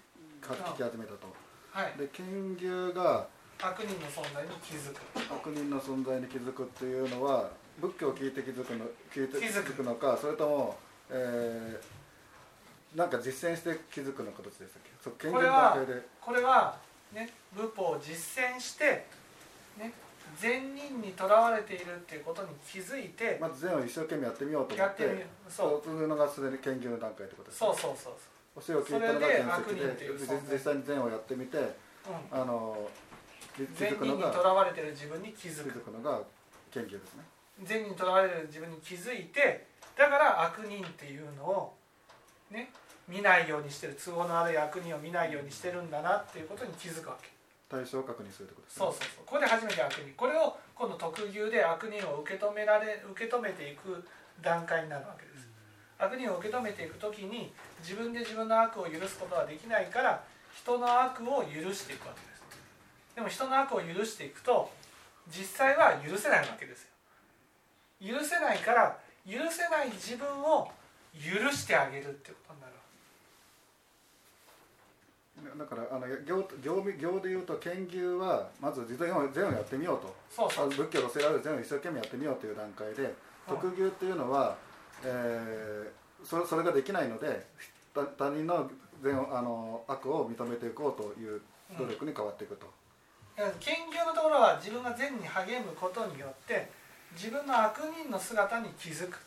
[0.40, 1.26] か聞き始めたと
[1.74, 1.98] はい。
[1.98, 3.26] で剣牛が
[3.60, 5.00] 悪人の存在に気づく。
[5.34, 7.50] 悪人の存在に気づくっていうのは
[7.80, 10.76] 仏教を聞いて気づくの聞いて気づくのかそれとも、
[11.10, 12.04] えー
[12.96, 14.90] なんか実践して気づくのかどっちでしたっけ？
[15.02, 15.76] そうこれは
[16.20, 16.76] これは
[17.12, 19.04] ね仏法を実践して
[19.76, 19.92] ね
[20.38, 25.82] 善人にとらわれているっていうことに気づいてまず善を一生懸命やってみようと思っやっててみるそう。
[25.84, 28.12] そういうのがすでに剣牛の段階ってことですそうそうそう
[28.60, 32.88] 教えを聞いたのがそれで剣石悪人っていうで実際に善をやってみてそう、うん、あの
[33.56, 36.20] 善人にづくのがとらわれてる自分に気づ気くづくのが
[36.70, 37.24] 研究ですね。
[37.62, 41.74] 善人にとらわれてる自分に気づいてだから悪人っていうのを
[42.50, 42.70] ね
[43.08, 47.28] 見ないようにしてる都合の悪い悪人を見ないようにしてるんだなっていうことに気づくわけ。
[47.68, 48.86] 対象を確認するってことですね。
[48.86, 49.24] そうそうそう。
[49.26, 50.12] これで初めて悪人。
[50.16, 54.04] これを今度特有で悪人を受け止められ受け止めていく
[54.42, 55.33] 段階になるわけです
[56.04, 60.22] 悪人を受け止めていく時に自分で自分の悪を許すことはできないから
[60.54, 62.34] 人の悪を許していくわけです。
[63.14, 64.70] でも人の悪を許していくと
[65.28, 66.82] 実際は許せないわけです
[68.02, 68.14] よ。
[68.14, 70.70] 許せないから許せない自分を
[71.14, 72.84] 許してあげるっていうことになるわ
[75.58, 80.14] だからあの行行行で言うと研究はまず善を善をやってみようと。
[80.30, 80.68] そうそう。
[80.70, 83.14] 仏教と教えられる善を一生懸命やってみようという段階で
[83.48, 84.56] 特牛っていうのは、
[85.02, 87.46] えーそれそれができないので
[87.94, 88.70] 他他人の
[89.02, 91.42] 善をあの悪を認めていこうという
[91.78, 92.66] 努力に変わっていくと、
[93.36, 96.70] だから研究のところは自分が善に励むことによって
[97.14, 99.18] 自分の悪人の姿に気づく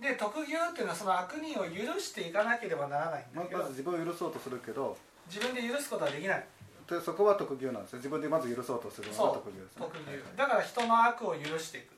[0.00, 4.96] で特牛っていうのはその悪人を許していかなければならないんだけどままず自分を許そうとするけど
[5.28, 6.46] 自分で許すことはできない。
[6.88, 9.82] でそこは特牛なんですね自分でまず許そうとするのが特牛ですね。
[9.84, 11.97] 特牛だから人の悪を許していく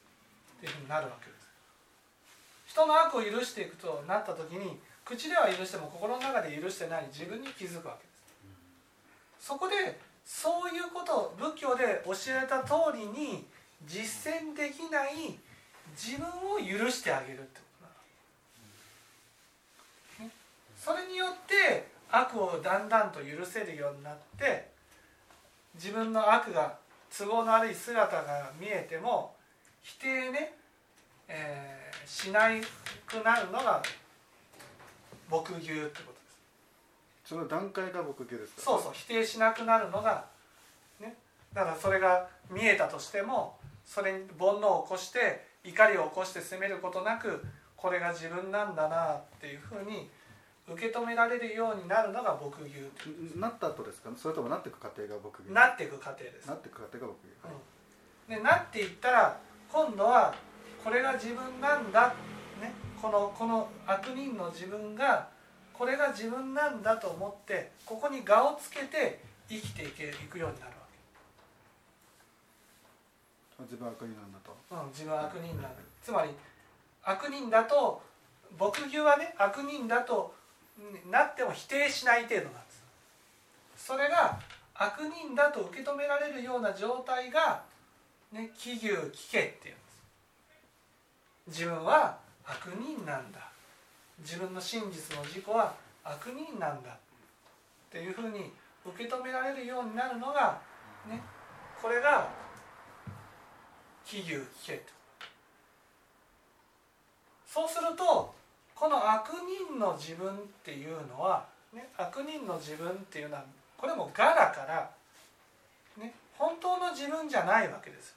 [0.61, 1.49] っていうふうになるわけです。
[2.67, 8.11] 人の悪を許していくとなった時に口では許しても心の中で許してない自分に気づくわけで
[9.41, 9.49] す。
[9.49, 13.47] そこでそういうことを仏教で教えた通りに
[13.87, 15.39] 実践できない
[15.97, 17.65] 自分を許してあげるってこ
[20.21, 20.31] となの、
[20.79, 24.69] それによって悪をだんだんと許せるようになって
[25.75, 26.77] 自分の悪が
[27.17, 29.35] 都合の悪い姿が見えても
[29.83, 30.55] 否定ね、
[31.29, 32.49] えー、しな
[33.07, 33.83] くなるのが
[35.31, 36.19] 牧牛ってことで
[37.25, 37.29] す。
[37.31, 38.63] その段階が牧牛ですか？
[38.63, 40.25] そうそう否定しなくなるのが
[41.01, 41.17] ね
[41.55, 47.45] だからそれが見えたとしてもそれに煩悩を起こして怒りを起こして責めることなく
[47.77, 50.09] これが自分なんだなっていうふうに
[50.69, 54.11] 受け止められるようになるのが牧牛なった後ですか？
[54.17, 55.53] それともなっていく過程が牧牛？
[55.53, 56.47] なっていく過程です。
[56.47, 58.37] なっていく過程が牧牛、はい。
[58.39, 59.41] うん、でなっていったら
[59.73, 60.35] 今度は
[60.83, 62.09] これが自分なんだ、
[62.61, 65.29] ね、このこの悪人の自分が
[65.73, 70.77] これが自分なんだと思ってここに我をつけて生きていけいくようになるわ
[73.59, 73.65] け。
[73.65, 75.69] 自分は悪人なんだと、うん、自分は悪人なんだ。
[76.03, 76.31] つまり
[77.03, 78.03] 悪人だと
[78.59, 80.35] 牧牛はね悪人だと
[81.11, 82.83] なっても否定しない程度なんです。
[83.77, 84.39] それが
[84.75, 87.63] 悪人だと受け止められるような状態が
[88.33, 89.83] ね気牛気家っていうんで
[91.49, 91.59] す。
[91.63, 93.51] 自分は悪人なんだ。
[94.21, 95.75] 自分の真実の自己は
[96.05, 96.97] 悪人なんだっ
[97.91, 98.53] ていうふうに
[98.85, 100.61] 受け止められるようになるのが
[101.09, 101.21] ね
[101.81, 102.29] これが
[104.05, 104.93] 気牛気家と。
[107.47, 108.33] そうすると
[108.75, 109.31] この悪
[109.69, 113.45] 人の自分っていうのは、ね、悪人の自分っていうのは
[113.77, 114.91] これも我だから、
[115.99, 118.15] ね、本当の自分じゃないわけです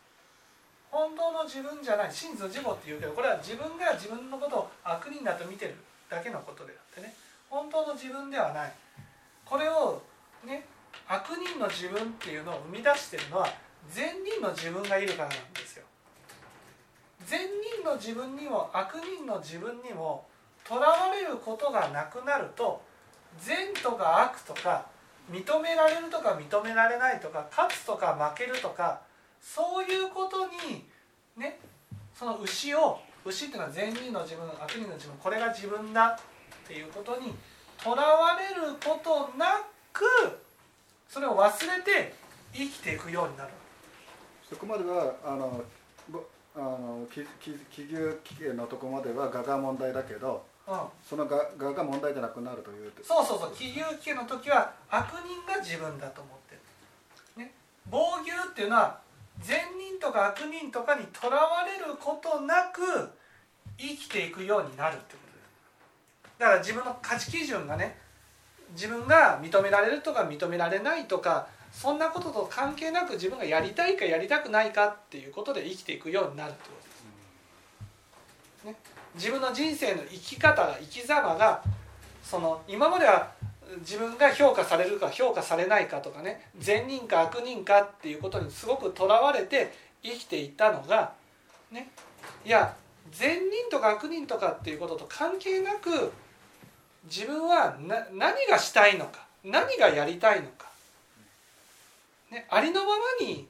[0.93, 5.73] 本当の自分じゃない真実の自己っていうけどこれは自分が自分のことを悪人だと見てる
[6.07, 7.15] だけのことであってね。
[7.49, 8.71] 本当の自分ではない。
[9.43, 10.03] これを
[10.45, 10.67] ね
[11.07, 13.49] 悪人の自分っていうのを生み出してるのは
[13.89, 15.85] 善人の自分がいるからなんですよ。
[17.25, 17.39] 善
[17.81, 20.27] 人の自分にも悪人の自分にも
[20.63, 22.79] とらわれることがなくなると
[23.39, 24.85] 善とか悪とか
[25.31, 29.01] 認められるとか認められないとか勝つとか負けるとか
[29.43, 30.85] そういうことに
[31.37, 31.59] ね
[32.17, 37.33] その牛を牛っていうのは善人の自分悪人の自分これが自分だっていうことに
[37.83, 40.03] とらわれることなく
[41.09, 42.13] それを忘れて
[42.53, 43.49] 生きていくようになる。
[44.49, 45.63] そこまではあの
[46.55, 52.91] あの気気牛気系のとこまでは我が問題だけどうん、そのががが問題じゃなくなるという。
[53.03, 53.51] そうそうそう。
[53.53, 56.55] 気牛気の時は悪人が自分だと思って
[57.35, 57.53] る、ね、
[57.89, 59.02] 防牛っていうのは
[59.41, 62.81] 善人とか悪人とかにとらわれることなく
[63.77, 67.97] 生きていくようになるってことですだから自分の価値基準がね
[68.73, 76.75] 自分が認められるとか認められないとかそんなことと関係なく自分がやりたいかやりたくないかっていうことで生きていくようになるってこ
[78.63, 78.75] とです。
[78.75, 78.75] ね、
[79.15, 81.63] 自分の人生の生き方が生き様が
[82.23, 83.31] その今までは
[83.79, 91.13] 自分が評価されるか評価されないかとかね善人か悪人かっていうことにすごくとらわれて生きていたのが
[91.71, 91.89] ね
[92.45, 92.75] いや
[93.11, 96.11] 善人とか悪人とかっていうことと関係なく
[97.05, 97.77] 自分は
[98.13, 100.73] 何がしたいのか何がやりたいのか
[102.33, 103.47] ね、ありのままに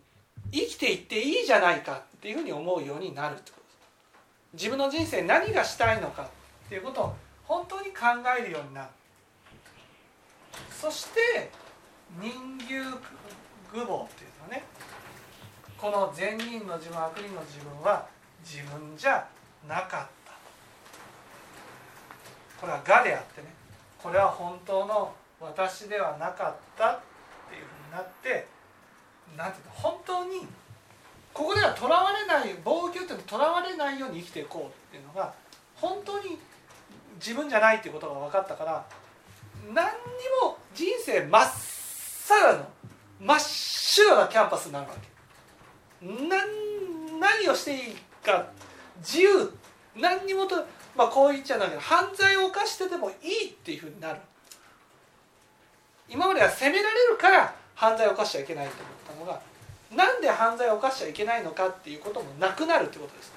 [0.52, 3.64] 生きていっていいじゃないかっていうふうに思うようになるってこと
[4.54, 7.16] 自分の人生何がしたいのかっていうことを
[7.46, 8.02] 本当に考
[8.38, 8.90] えるようになる。
[10.70, 11.50] そして
[12.20, 12.76] 人牛
[13.72, 14.64] 愚謀っていうのはね。
[15.78, 18.08] この善人の自分悪人の自分は
[18.42, 19.28] 自分じゃ
[19.68, 19.88] なかっ
[20.26, 20.32] た。
[22.62, 23.54] これは我であってね。
[24.02, 27.00] これは本当の私ではなかったっ
[27.50, 28.48] ていうふうになって
[29.38, 30.48] なんていうの本当に
[31.34, 35.34] ここではとらわれない防御っていうのとらわれないように生きていこうっていうのが
[35.76, 36.38] 本当に
[37.16, 38.86] 自分じゃないっていうことが分かったから
[39.72, 39.92] 何に
[40.42, 42.68] も人生まっさらの
[43.20, 46.06] 真っ白なキャンパスになるわけ。
[46.06, 47.96] 何何をしていい
[48.26, 48.48] か
[48.98, 49.54] 自由。
[49.96, 50.56] 何にもと、
[50.96, 53.14] まあ、こう言っちゃうんだけど犯罪を犯しててもい
[53.48, 54.20] いっていうふうになる。
[56.10, 58.74] 今までは責められるから犯罪を犯しちゃいけないと
[59.16, 59.42] 思ったのが
[59.96, 63.32] なんで犯罪を犯しちゃいけないのかっていうこともなくなるってことです。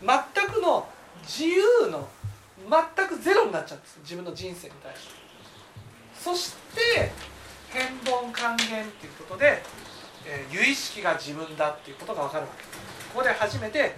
[0.00, 0.88] 全くの
[1.22, 2.08] 自由の
[2.70, 3.98] 全くゼロになっちゃうんです。
[4.02, 5.25] 自分の人生に対して。
[6.26, 7.12] そして
[7.70, 9.62] 変凡還元っていうことで、
[10.26, 12.64] えー、由意識が自分だっていうことが分かるわけ。
[12.64, 13.94] ここで初めて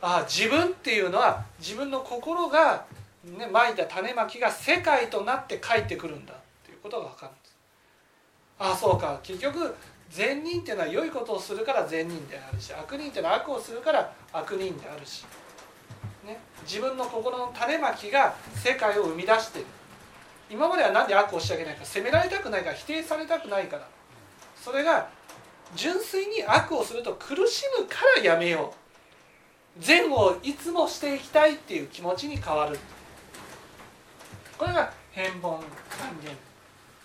[0.00, 2.86] ああ自分っていうのは自分の心が、
[3.22, 7.56] ね、まいた種まきが世界となって帰ってくるんだっていうことが分かるんです。
[8.60, 9.20] ああそうか。
[9.22, 9.74] 結局
[10.08, 15.26] 善人っていうのは良いことをするから善人であるし悪人っていうのは悪をするから悪人であるし、
[16.24, 19.77] ね、自分の心の種まきが世界を生み出している。
[20.50, 23.88] 今までは何で悪をしちゃいけないか責められたくないから否定されたくないから。
[24.62, 25.08] それが
[25.74, 28.74] 純粋に悪をすると苦しむからやめよ
[29.78, 29.82] う。
[29.84, 32.78] 善をいつもしていきたいっていう気持ちに変わる。
[34.56, 35.60] これが変凡還
[36.22, 36.36] 元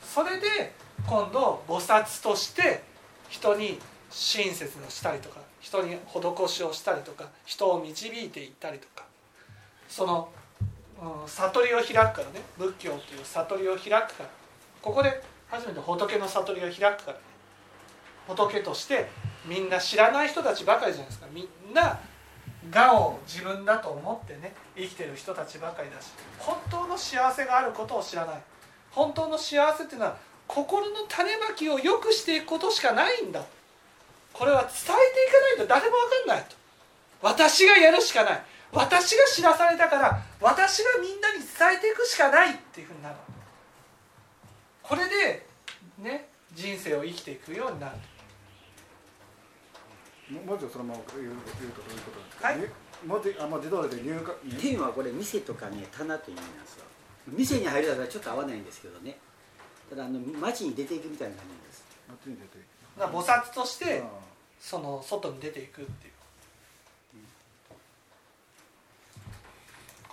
[0.02, 0.74] それで
[1.08, 2.84] 今度菩薩として
[3.30, 3.80] 人に
[4.10, 9.06] 親切をしたりとか人に施しをしたりとか人を導いていったりとか。
[9.94, 10.30] その、
[11.28, 12.42] 悟りを開くからね。
[12.58, 14.30] 仏教っていう悟りを開くから。
[14.82, 17.20] ここで初めて仏の悟りを開くからね。
[18.28, 19.10] 仏として
[19.46, 21.28] みんな知らない人たちばかりじゃないですか。
[21.32, 22.00] みんな
[22.74, 28.42] 我を自分だと思ってね生きてる人たちばかりだし本当の幸せがあることを知らない。
[28.92, 33.44] 本当の幸せっていうのは心の種まきを良くしていくことしかないんだ。
[34.32, 34.96] これは伝えていか
[35.42, 36.56] ないと誰も分かんないと。
[37.22, 38.44] 私がやるしかない。
[38.74, 43.16] 私が知らされたから私がみんなに伝えていくしかないっていうふうになる。
[44.82, 45.46] これで
[46.00, 47.96] ね人生を生きていくようになる。
[50.46, 52.58] 文字をそのまま言う言うとどういうことですか、はい。
[52.58, 52.66] に
[53.06, 56.86] 文字あもう自動で入荷っていうのはこれ店とかね棚という意味なんですよ。
[57.28, 59.18] 店に入るだからちょっと合わないんですけどね。
[59.90, 61.86] ただあの街に出ていくみたいな感じなんです。
[62.10, 62.66] 街に出ていく。
[62.98, 64.08] 菩薩としてあ
[64.60, 66.13] その外に出ていくっていう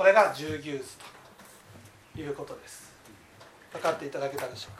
[0.00, 0.70] これが10ギ
[2.14, 2.90] ということです。
[3.70, 4.70] 分かっていただけたでしょ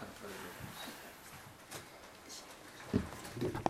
[3.44, 3.69] うか？